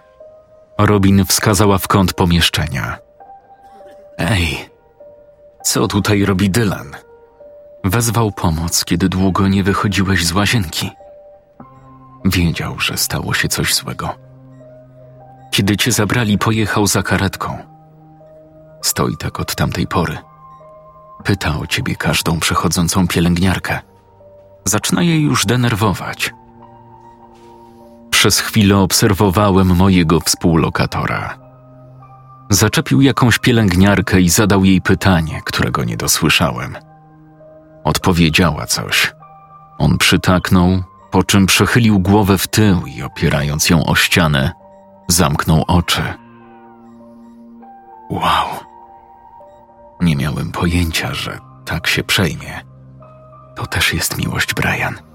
Robin 0.77 1.25
wskazała 1.25 1.77
w 1.77 1.87
kąt 1.87 2.13
pomieszczenia. 2.13 2.97
Ej, 4.17 4.69
co 5.63 5.87
tutaj 5.87 6.25
robi 6.25 6.49
Dylan? 6.49 6.91
Wezwał 7.83 8.31
pomoc, 8.31 8.85
kiedy 8.85 9.09
długo 9.09 9.47
nie 9.47 9.63
wychodziłeś 9.63 10.25
z 10.25 10.31
łazienki. 10.31 10.91
Wiedział, 12.25 12.79
że 12.79 12.97
stało 12.97 13.33
się 13.33 13.47
coś 13.47 13.75
złego. 13.75 14.15
Kiedy 15.51 15.77
cię 15.77 15.91
zabrali, 15.91 16.37
pojechał 16.37 16.87
za 16.87 17.03
karetką. 17.03 17.57
Stoi 18.81 19.17
tak 19.17 19.39
od 19.39 19.55
tamtej 19.55 19.87
pory. 19.87 20.17
Pyta 21.23 21.59
o 21.59 21.67
ciebie 21.67 21.95
każdą 21.95 22.39
przechodzącą 22.39 23.07
pielęgniarkę. 23.07 23.79
Zaczyna 24.65 25.03
jej 25.03 25.21
już 25.21 25.45
denerwować. 25.45 26.33
Przez 28.23 28.39
chwilę 28.39 28.77
obserwowałem 28.77 29.75
mojego 29.75 30.19
współlokatora. 30.19 31.37
Zaczepił 32.49 33.01
jakąś 33.01 33.39
pielęgniarkę 33.39 34.21
i 34.21 34.29
zadał 34.29 34.65
jej 34.65 34.81
pytanie, 34.81 35.41
którego 35.45 35.83
nie 35.83 35.97
dosłyszałem. 35.97 36.77
Odpowiedziała 37.83 38.65
coś. 38.65 39.13
On 39.77 39.97
przytaknął, 39.97 40.83
po 41.11 41.23
czym 41.23 41.45
przechylił 41.45 41.99
głowę 41.99 42.37
w 42.37 42.47
tył 42.47 42.85
i 42.85 43.01
opierając 43.01 43.69
ją 43.69 43.85
o 43.85 43.95
ścianę, 43.95 44.51
zamknął 45.07 45.63
oczy. 45.67 46.03
Wow. 48.09 48.47
Nie 50.01 50.15
miałem 50.15 50.51
pojęcia, 50.51 51.13
że 51.13 51.39
tak 51.65 51.87
się 51.87 52.03
przejmie. 52.03 52.61
To 53.55 53.65
też 53.65 53.93
jest 53.93 54.17
miłość, 54.17 54.53
Brian. 54.53 55.12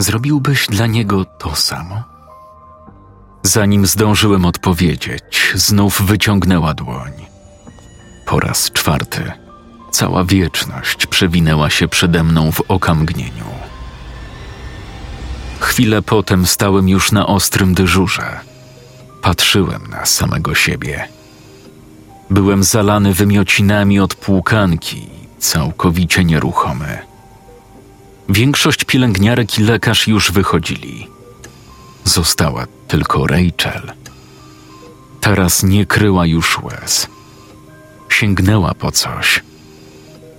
Zrobiłbyś 0.00 0.66
dla 0.66 0.86
niego 0.86 1.24
to 1.24 1.56
samo? 1.56 2.02
Zanim 3.42 3.86
zdążyłem 3.86 4.44
odpowiedzieć, 4.44 5.52
znów 5.54 6.02
wyciągnęła 6.02 6.74
dłoń. 6.74 7.12
Po 8.26 8.40
raz 8.40 8.70
czwarty. 8.70 9.32
Cała 9.90 10.24
wieczność 10.24 11.06
przewinęła 11.06 11.70
się 11.70 11.88
przede 11.88 12.24
mną 12.24 12.52
w 12.52 12.60
okamgnieniu. 12.68 13.44
Chwilę 15.58 16.02
potem 16.02 16.46
stałem 16.46 16.88
już 16.88 17.12
na 17.12 17.26
ostrym 17.26 17.74
dyżurze. 17.74 18.40
Patrzyłem 19.22 19.86
na 19.86 20.06
samego 20.06 20.54
siebie. 20.54 21.08
Byłem 22.30 22.64
zalany 22.64 23.14
wymiocinami 23.14 24.00
od 24.00 24.14
płukanki, 24.14 25.08
całkowicie 25.38 26.24
nieruchomy. 26.24 27.09
Większość 28.30 28.84
pielęgniarek 28.84 29.58
i 29.58 29.62
lekarz 29.62 30.08
już 30.08 30.32
wychodzili. 30.32 31.08
Została 32.04 32.66
tylko 32.88 33.26
Rachel. 33.26 33.92
Teraz 35.20 35.62
nie 35.62 35.86
kryła 35.86 36.26
już 36.26 36.58
łez. 36.58 37.06
Sięgnęła 38.08 38.74
po 38.74 38.92
coś. 38.92 39.42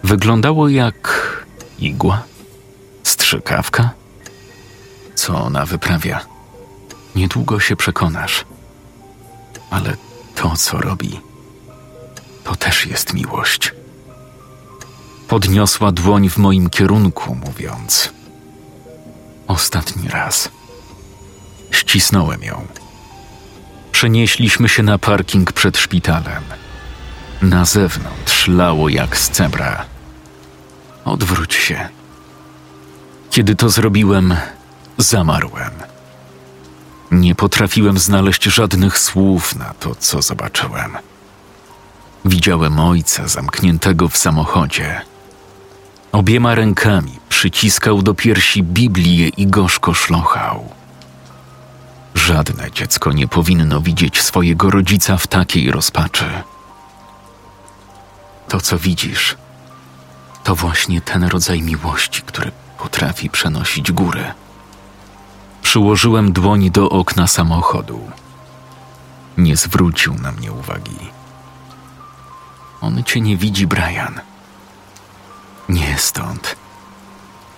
Wyglądało 0.04 0.70
jak 0.70 1.46
igła, 1.80 2.24
strzykawka. 3.04 3.90
Co 5.16 5.42
ona 5.42 5.66
wyprawia? 5.66 6.26
Niedługo 7.16 7.60
się 7.60 7.76
przekonasz. 7.76 8.46
Ale 9.70 9.98
to, 10.36 10.56
co 10.56 10.78
robi, 10.78 11.20
to 12.44 12.56
też 12.56 12.86
jest 12.86 13.14
miłość. 13.14 13.74
Podniosła 15.32 15.92
dłoń 15.92 16.30
w 16.30 16.38
moim 16.38 16.70
kierunku, 16.70 17.36
mówiąc: 17.36 18.14
Ostatni 19.48 20.10
raz. 20.10 20.50
Ścisnąłem 21.72 22.44
ją. 22.44 22.68
Przenieśliśmy 23.92 24.70
się 24.70 24.84
na 24.84 24.98
parking 24.98 25.52
przed 25.52 25.78
szpitalem. 25.78 26.44
Na 27.42 27.66
zewnątrz 27.66 28.48
lało 28.48 28.90
jak 28.90 29.18
z 29.18 29.30
cebra. 29.30 29.86
Odwróć 31.06 31.54
się. 31.54 31.90
Kiedy 33.30 33.56
to 33.56 33.70
zrobiłem, 33.70 34.36
zamarłem. 34.98 35.72
Nie 37.12 37.36
potrafiłem 37.36 37.98
znaleźć 37.98 38.44
żadnych 38.44 39.00
słów 39.00 39.56
na 39.56 39.74
to, 39.74 39.96
co 39.96 40.22
zobaczyłem. 40.22 40.98
Widziałem 42.26 42.80
ojca 42.80 43.28
zamkniętego 43.28 44.10
w 44.10 44.18
samochodzie. 44.18 45.11
Obiema 46.12 46.56
rękami 46.56 47.20
przyciskał 47.30 48.02
do 48.02 48.14
piersi 48.14 48.64
Biblię 48.64 49.28
i 49.28 49.48
gorzko 49.48 49.94
szlochał. 49.94 50.70
Żadne 52.16 52.72
dziecko 52.72 53.12
nie 53.12 53.28
powinno 53.28 53.82
widzieć 53.82 54.22
swojego 54.22 54.72
rodzica 54.72 55.18
w 55.18 55.28
takiej 55.28 55.72
rozpaczy. 55.72 56.26
To, 58.48 58.62
co 58.62 58.80
widzisz, 58.80 59.38
to 60.44 60.56
właśnie 60.56 61.02
ten 61.02 61.24
rodzaj 61.24 61.62
miłości, 61.62 62.22
który 62.22 62.52
potrafi 62.78 63.30
przenosić 63.30 63.92
góry. 63.92 64.34
Przyłożyłem 65.62 66.32
dłoń 66.32 66.72
do 66.72 66.90
okna 66.90 67.28
samochodu. 67.28 68.12
Nie 69.38 69.58
zwrócił 69.58 70.14
na 70.14 70.32
mnie 70.32 70.52
uwagi. 70.52 70.98
On 72.82 73.04
cię 73.04 73.22
nie 73.22 73.38
widzi, 73.38 73.68
Brian. 73.68 74.31
Nie 75.72 75.98
stąd. 75.98 76.56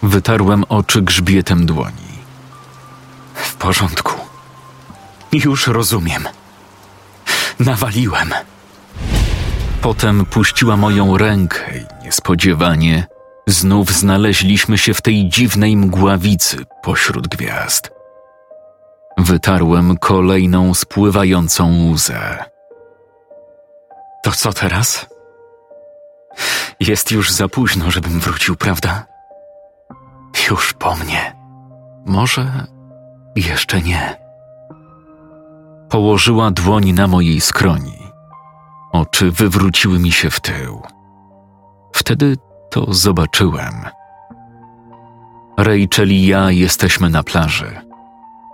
Wytarłem 0.03 0.63
oczy 0.69 1.01
grzbietem 1.01 1.65
dłoni. 1.65 2.13
W 3.33 3.55
porządku. 3.55 4.13
Już 5.31 5.67
rozumiem. 5.67 6.27
Nawaliłem. 7.59 8.33
Potem 9.81 10.25
puściła 10.25 10.77
moją 10.77 11.17
rękę 11.17 11.77
i 11.77 12.05
niespodziewanie 12.05 13.05
znów 13.47 13.91
znaleźliśmy 13.91 14.77
się 14.77 14.93
w 14.93 15.01
tej 15.01 15.29
dziwnej 15.29 15.77
mgławicy 15.77 16.65
pośród 16.83 17.27
gwiazd. 17.27 17.91
Wytarłem 19.17 19.97
kolejną 19.97 20.73
spływającą 20.73 21.91
łzę. 21.91 22.45
To 24.23 24.31
co 24.31 24.53
teraz? 24.53 25.12
Jest 26.79 27.11
już 27.11 27.31
za 27.31 27.47
późno, 27.47 27.91
żebym 27.91 28.19
wrócił, 28.19 28.55
prawda? 28.55 29.05
Już 30.49 30.73
po 30.73 30.95
mnie. 30.95 31.35
Może 32.05 32.67
jeszcze 33.35 33.81
nie. 33.81 34.17
Położyła 35.89 36.51
dłoń 36.51 36.91
na 36.91 37.07
mojej 37.07 37.41
skroni. 37.41 37.97
Oczy 38.91 39.31
wywróciły 39.31 39.99
mi 39.99 40.11
się 40.11 40.29
w 40.29 40.39
tył. 40.39 40.81
Wtedy 41.93 42.37
to 42.69 42.93
zobaczyłem. 42.93 43.85
Rachel 45.57 46.11
i 46.11 46.25
ja 46.25 46.51
jesteśmy 46.51 47.09
na 47.09 47.23
plaży. 47.23 47.81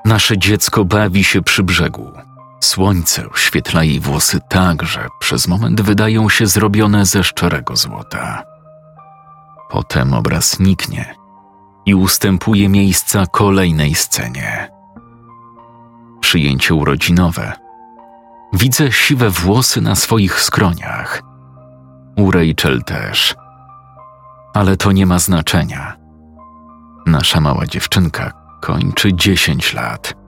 Nasze 0.06 0.38
dziecko 0.38 0.86
bawi 0.86 1.24
się 1.24 1.42
przy 1.42 1.64
brzegu. 1.64 2.12
Słońce 2.60 3.30
oświetla 3.30 3.84
jej 3.84 4.00
włosy 4.00 4.40
tak, 4.50 4.84
że 4.84 5.08
przez 5.20 5.48
moment 5.48 5.82
wydają 5.82 6.30
się 6.30 6.48
zrobione 6.48 7.06
ze 7.06 7.24
szczerego 7.24 7.76
złota. 7.76 8.44
Potem 9.70 10.14
obraz 10.14 10.60
niknie 10.60 11.16
i 11.86 11.96
ustępuje 11.96 12.70
miejsca 12.70 13.26
kolejnej 13.28 13.96
scenie. 13.96 14.72
Przyjęcie 16.22 16.74
urodzinowe. 16.74 17.54
Widzę 18.54 18.92
siwe 18.92 19.30
włosy 19.30 19.82
na 19.82 19.96
swoich 19.96 20.42
skroniach. 20.42 21.22
U 22.18 22.32
Rachel 22.32 22.84
też. 22.84 23.36
Ale 24.54 24.78
to 24.78 24.92
nie 24.92 25.06
ma 25.06 25.20
znaczenia. 25.20 25.98
Nasza 27.06 27.42
mała 27.42 27.66
dziewczynka 27.66 28.32
kończy 28.62 29.14
dziesięć 29.14 29.74
lat. 29.74 30.19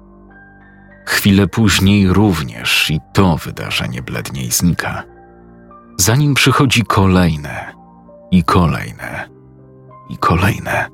Chwilę 1.12 1.48
później 1.48 2.14
również 2.14 2.92
i 2.92 3.00
to 3.14 3.38
wydarzenie 3.38 4.02
bledniej 4.02 4.52
znika. 4.52 5.04
Zanim 5.98 6.34
przychodzi 6.34 6.84
kolejne 6.84 7.74
i 8.32 8.44
kolejne 8.44 9.30
i 10.10 10.18
kolejne. 10.18 10.88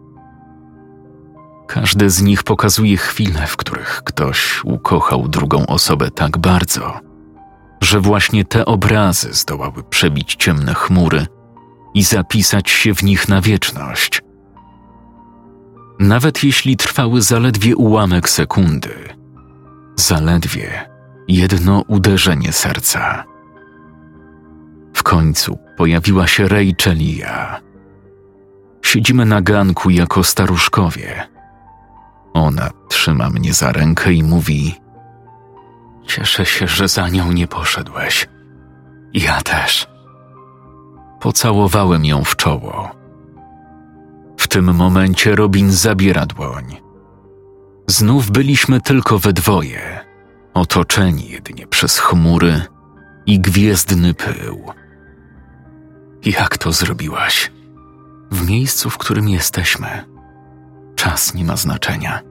Każde 1.67 2.09
z 2.09 2.21
nich 2.21 2.43
pokazuje 2.43 2.97
chwile, 2.97 3.47
w 3.47 3.57
których 3.57 4.01
ktoś 4.05 4.61
ukochał 4.63 5.27
drugą 5.27 5.65
osobę 5.65 6.11
tak 6.11 6.37
bardzo, 6.37 6.99
że 7.81 7.99
właśnie 7.99 8.45
te 8.45 8.65
obrazy 8.65 9.33
zdołały 9.33 9.83
przebić 9.83 10.35
ciemne 10.35 10.73
chmury 10.73 11.27
i 11.93 12.03
zapisać 12.03 12.69
się 12.69 12.95
w 12.95 13.03
nich 13.03 13.29
na 13.29 13.41
wieczność. 13.41 14.21
Nawet 15.99 16.43
jeśli 16.43 16.77
trwały 16.77 17.21
zaledwie 17.21 17.75
ułamek 17.75 18.29
sekundy, 18.29 19.16
zaledwie 19.97 20.89
jedno 21.27 21.83
uderzenie 21.87 22.53
serca. 22.53 23.23
W 24.93 25.03
końcu 25.03 25.59
pojawiła 25.77 26.27
się 26.27 26.47
ja. 26.99 27.61
Siedzimy 28.81 29.25
na 29.25 29.41
ganku 29.41 29.89
jako 29.89 30.23
staruszkowie. 30.23 31.27
Ona 32.33 32.69
trzyma 32.89 33.29
mnie 33.29 33.53
za 33.53 33.71
rękę 33.71 34.13
i 34.13 34.23
mówi: 34.23 34.75
Cieszę 36.07 36.45
się, 36.45 36.67
że 36.67 36.87
za 36.87 37.09
nią 37.09 37.31
nie 37.31 37.47
poszedłeś. 37.47 38.27
Ja 39.13 39.41
też. 39.41 39.87
Pocałowałem 41.19 42.05
ją 42.05 42.23
w 42.23 42.35
czoło. 42.35 42.91
W 44.37 44.47
tym 44.47 44.75
momencie 44.75 45.35
Robin 45.35 45.71
zabiera 45.71 46.25
dłoń. 46.25 46.86
Znów 47.89 48.31
byliśmy 48.31 48.81
tylko 48.81 49.19
we 49.19 49.33
dwoje, 49.33 50.05
otoczeni 50.53 51.29
jedynie 51.29 51.67
przez 51.67 51.99
chmury 51.99 52.61
i 53.25 53.39
gwiezdny 53.39 54.13
pył. 54.13 54.71
Jak 56.25 56.57
to 56.57 56.71
zrobiłaś? 56.71 57.51
W 58.31 58.49
miejscu, 58.49 58.89
w 58.89 58.97
którym 58.97 59.29
jesteśmy. 59.29 59.87
Czas 60.95 61.33
nie 61.33 61.45
ma 61.45 61.55
znaczenia. 61.55 62.21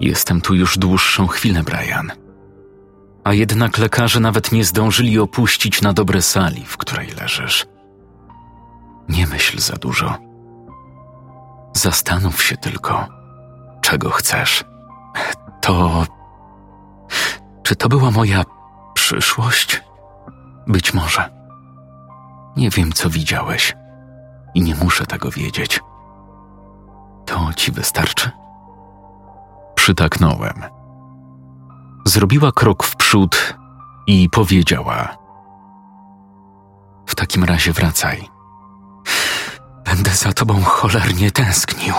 Jestem 0.00 0.40
tu 0.40 0.54
już 0.54 0.78
dłuższą 0.78 1.26
chwilę, 1.26 1.62
Brian. 1.62 2.12
A 3.24 3.32
jednak 3.32 3.78
lekarze 3.78 4.20
nawet 4.20 4.52
nie 4.52 4.64
zdążyli 4.64 5.18
opuścić 5.18 5.82
na 5.82 5.92
dobre 5.92 6.22
sali, 6.22 6.64
w 6.64 6.76
której 6.76 7.08
leżysz. 7.20 7.66
Nie 9.08 9.26
myśl 9.26 9.58
za 9.58 9.76
dużo. 9.76 10.18
Zastanów 11.76 12.42
się 12.42 12.56
tylko, 12.56 13.19
czego 13.90 14.10
chcesz. 14.10 14.64
To. 15.60 16.04
Czy 17.62 17.76
to 17.76 17.88
była 17.88 18.10
moja 18.10 18.42
przyszłość? 18.94 19.82
Być 20.66 20.94
może. 20.94 21.30
Nie 22.56 22.70
wiem, 22.70 22.92
co 22.92 23.10
widziałeś 23.10 23.76
i 24.54 24.62
nie 24.62 24.74
muszę 24.74 25.06
tego 25.06 25.30
wiedzieć. 25.30 25.80
To 27.26 27.52
ci 27.56 27.72
wystarczy? 27.72 28.30
Przytaknąłem. 29.74 30.64
Zrobiła 32.04 32.52
krok 32.52 32.84
w 32.84 32.96
przód 32.96 33.54
i 34.06 34.28
powiedziała: 34.30 35.16
W 37.06 37.14
takim 37.14 37.44
razie 37.44 37.72
wracaj. 37.72 38.28
Będę 39.84 40.10
za 40.10 40.32
tobą 40.32 40.62
cholernie 40.62 41.30
tęsknił. 41.30 41.94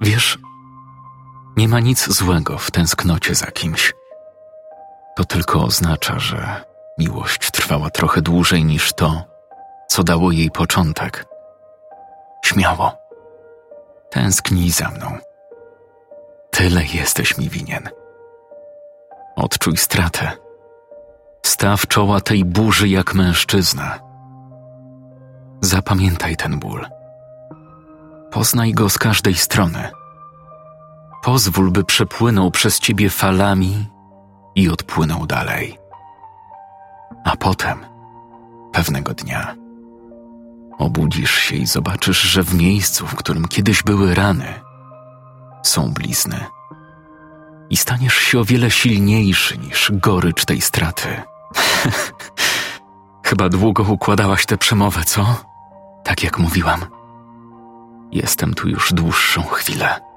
Wiesz, 0.00 0.43
nie 1.56 1.68
ma 1.68 1.80
nic 1.80 2.08
złego 2.08 2.58
w 2.58 2.70
tęsknocie 2.70 3.34
za 3.34 3.46
kimś. 3.46 3.94
To 5.16 5.24
tylko 5.24 5.64
oznacza, 5.64 6.18
że 6.18 6.64
miłość 6.98 7.50
trwała 7.50 7.90
trochę 7.90 8.22
dłużej 8.22 8.64
niż 8.64 8.92
to, 8.92 9.24
co 9.88 10.04
dało 10.04 10.32
jej 10.32 10.50
początek. 10.50 11.26
Śmiało. 12.44 12.92
Tęsknij 14.10 14.70
za 14.70 14.88
mną. 14.88 15.18
Tyle 16.50 16.84
jesteś 16.84 17.38
mi 17.38 17.48
winien. 17.48 17.88
Odczuj 19.36 19.76
stratę. 19.76 20.32
Staw 21.46 21.86
czoła 21.86 22.20
tej 22.20 22.44
burzy 22.44 22.88
jak 22.88 23.14
mężczyzna. 23.14 23.98
Zapamiętaj 25.60 26.36
ten 26.36 26.58
ból. 26.58 26.86
Poznaj 28.30 28.72
go 28.72 28.90
z 28.90 28.98
każdej 28.98 29.34
strony. 29.34 29.90
Pozwól, 31.24 31.70
by 31.70 31.84
przepłynął 31.84 32.50
przez 32.50 32.80
ciebie 32.80 33.10
falami 33.10 33.86
i 34.54 34.68
odpłynął 34.68 35.26
dalej. 35.26 35.78
A 37.24 37.36
potem, 37.36 37.86
pewnego 38.72 39.14
dnia, 39.14 39.54
obudzisz 40.78 41.34
się 41.34 41.56
i 41.56 41.66
zobaczysz, 41.66 42.20
że 42.20 42.42
w 42.42 42.54
miejscu, 42.54 43.06
w 43.06 43.14
którym 43.14 43.48
kiedyś 43.48 43.82
były 43.82 44.14
rany, 44.14 44.60
są 45.62 45.92
blizny. 45.92 46.44
I 47.70 47.76
staniesz 47.76 48.14
się 48.14 48.40
o 48.40 48.44
wiele 48.44 48.70
silniejszy 48.70 49.58
niż 49.58 49.92
gorycz 49.94 50.44
tej 50.44 50.60
straty. 50.60 51.22
Chyba 53.26 53.48
długo 53.48 53.82
układałaś 53.82 54.46
tę 54.46 54.58
przemowę, 54.58 55.04
co? 55.04 55.36
Tak 56.04 56.22
jak 56.24 56.38
mówiłam. 56.38 56.80
Jestem 58.12 58.54
tu 58.54 58.68
już 58.68 58.92
dłuższą 58.92 59.42
chwilę. 59.42 60.13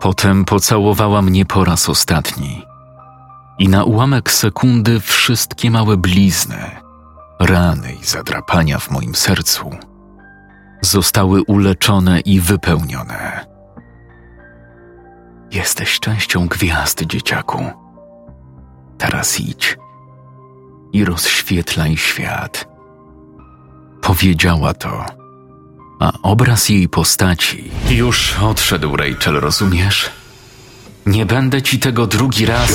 Potem 0.00 0.44
pocałowała 0.44 1.22
mnie 1.22 1.44
po 1.44 1.64
raz 1.64 1.88
ostatni. 1.88 2.64
I 3.58 3.68
na 3.68 3.84
ułamek 3.84 4.30
sekundy 4.30 5.00
wszystkie 5.00 5.70
małe 5.70 5.96
blizny, 5.96 6.70
rany 7.40 7.92
i 7.92 8.04
zadrapania 8.04 8.78
w 8.78 8.90
moim 8.90 9.14
sercu 9.14 9.70
zostały 10.82 11.42
uleczone 11.42 12.20
i 12.20 12.40
wypełnione. 12.40 13.46
Jesteś 15.50 16.00
częścią 16.00 16.48
gwiazd, 16.48 17.02
dzieciaku. 17.02 17.64
Teraz 18.98 19.40
idź 19.40 19.78
i 20.92 21.04
rozświetlaj 21.04 21.96
świat. 21.96 22.68
Powiedziała 24.00 24.74
to, 24.74 25.04
a 26.00 26.12
obraz 26.22 26.68
jej 26.68 26.88
postaci 26.88 27.70
już 27.90 28.34
odszedł, 28.42 28.96
Rachel, 28.96 29.34
rozumiesz? 29.34 30.10
Nie 31.06 31.26
będę 31.26 31.62
ci 31.62 31.78
tego 31.78 32.06
drugi 32.06 32.46
raz. 32.46 32.70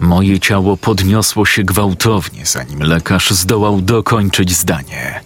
Moje 0.00 0.40
ciało 0.40 0.76
podniosło 0.76 1.46
się 1.46 1.64
gwałtownie, 1.64 2.46
zanim 2.46 2.82
lekarz 2.82 3.30
zdołał 3.30 3.80
dokończyć 3.80 4.56
zdanie. 4.56 5.20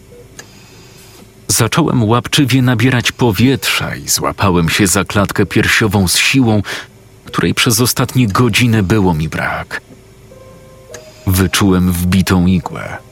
Zacząłem 1.49 2.05
łapczywie 2.05 2.63
nabierać 2.63 3.13
powietrza 3.13 3.97
i 3.97 4.09
złapałem 4.09 4.69
się 4.69 4.87
za 4.87 5.05
klatkę 5.05 5.47
piersiową 5.47 6.09
z 6.09 6.17
siłą, 6.19 6.63
której 7.25 7.55
przez 7.55 7.81
ostatnie 7.81 8.29
godziny 8.29 8.83
było 8.83 9.15
mi 9.15 9.29
brak. 9.29 9.81
Wyczułem 11.27 11.93
wbitą 11.93 12.47
igłę. 12.47 13.04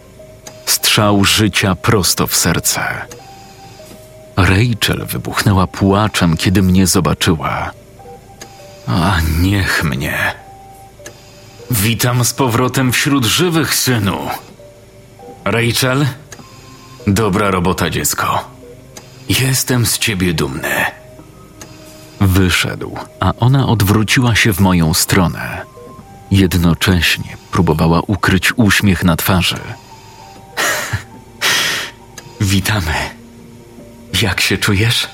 Strzał 0.67 1.25
życia 1.25 1.75
prosto 1.75 2.27
w 2.27 2.37
serce. 2.37 2.81
Rachel 4.37 5.07
wybuchnęła 5.07 5.67
płaczem, 5.67 6.37
kiedy 6.37 6.63
mnie 6.63 6.87
zobaczyła. 6.87 7.71
A 8.87 9.17
niech 9.41 9.85
mnie. 9.85 10.35
Witam 11.71 12.25
z 12.25 12.33
powrotem 12.33 12.93
wśród 12.93 13.25
żywych, 13.25 13.75
synu. 13.75 14.19
Rachel? 15.45 16.07
Dobra 17.07 17.51
robota, 17.51 17.91
dziecko. 17.91 18.45
Jestem 19.29 19.87
z 19.87 19.99
ciebie 19.99 20.35
dumny. 20.35 20.85
Wyszedł, 22.21 22.97
a 23.21 23.33
ona 23.41 23.67
odwróciła 23.67 24.35
się 24.35 24.53
w 24.53 24.61
moją 24.61 24.95
stronę. 24.95 25.63
Jednocześnie 26.31 27.37
próbowała 27.51 28.01
ukryć 28.07 28.53
uśmiech 28.57 29.05
na 29.05 29.17
twarzy. 29.17 29.61
Witamy. 32.53 32.95
Jak 34.23 34.41
się 34.41 34.59
czujesz? 34.59 35.09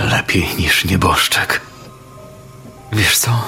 Lepiej 0.00 0.48
niż 0.58 0.84
nieboszczek. 0.84 1.60
Wiesz 2.92 3.18
co? 3.18 3.44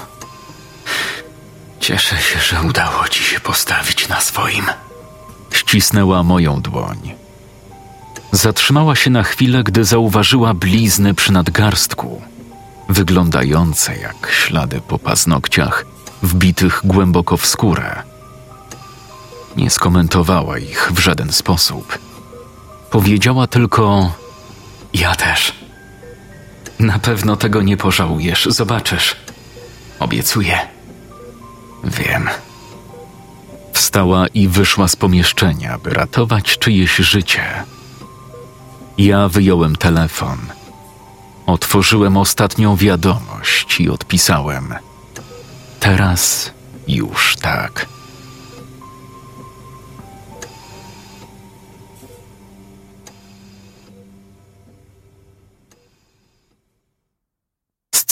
Cieszę 1.81 2.17
się, 2.17 2.39
że 2.41 2.63
udało 2.63 3.09
ci 3.09 3.25
się 3.25 3.41
postawić 3.41 4.09
na 4.09 4.21
swoim. 4.21 4.65
Ścisnęła 5.53 6.23
moją 6.23 6.61
dłoń. 6.61 7.15
Zatrzymała 8.33 8.97
się 8.97 9.11
na 9.11 9.23
chwilę, 9.23 9.65
gdy 9.65 9.85
zauważyła 9.85 10.55
blizny 10.55 11.15
przy 11.15 11.33
nadgarstku, 11.33 12.23
wyglądające 12.89 13.97
jak 13.97 14.31
ślady 14.33 14.81
po 14.81 14.99
paznokciach, 14.99 15.87
wbitych 16.23 16.81
głęboko 16.85 17.37
w 17.37 17.47
skórę. 17.47 18.03
Nie 19.57 19.71
skomentowała 19.71 20.59
ich 20.59 20.93
w 20.93 20.99
żaden 20.99 21.33
sposób. 21.33 21.99
Powiedziała 22.93 23.47
tylko: 23.47 24.13
Ja 24.95 25.15
też. 25.15 25.55
Na 26.79 26.99
pewno 26.99 27.37
tego 27.37 27.63
nie 27.63 27.77
pożałujesz, 27.77 28.49
zobaczysz. 28.51 29.17
Obiecuję. 29.99 30.59
Wiem. 31.85 32.29
Wstała 33.73 34.27
i 34.27 34.49
wyszła 34.49 34.89
z 34.89 34.97
pomieszczenia, 34.97 35.79
by 35.79 35.91
ratować 35.91 36.59
czyjeś 36.59 36.97
życie. 36.97 37.45
Ja 38.99 39.29
wyjąłem 39.29 39.77
telefon. 39.77 40.39
Otworzyłem 41.47 42.17
ostatnią 42.17 42.77
wiadomość 42.77 43.81
i 43.81 43.91
odpisałem. 43.91 44.75
Teraz 45.81 46.51
już 46.89 47.37
tak. 47.37 47.92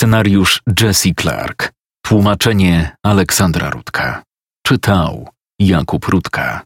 Scenariusz 0.00 0.60
Jesse 0.80 1.10
Clark. 1.14 1.72
Tłumaczenie 2.02 2.96
Aleksandra 3.02 3.70
Rudka. 3.70 4.22
czytał 4.66 5.28
Jakub 5.58 6.04
Rutka. 6.04 6.62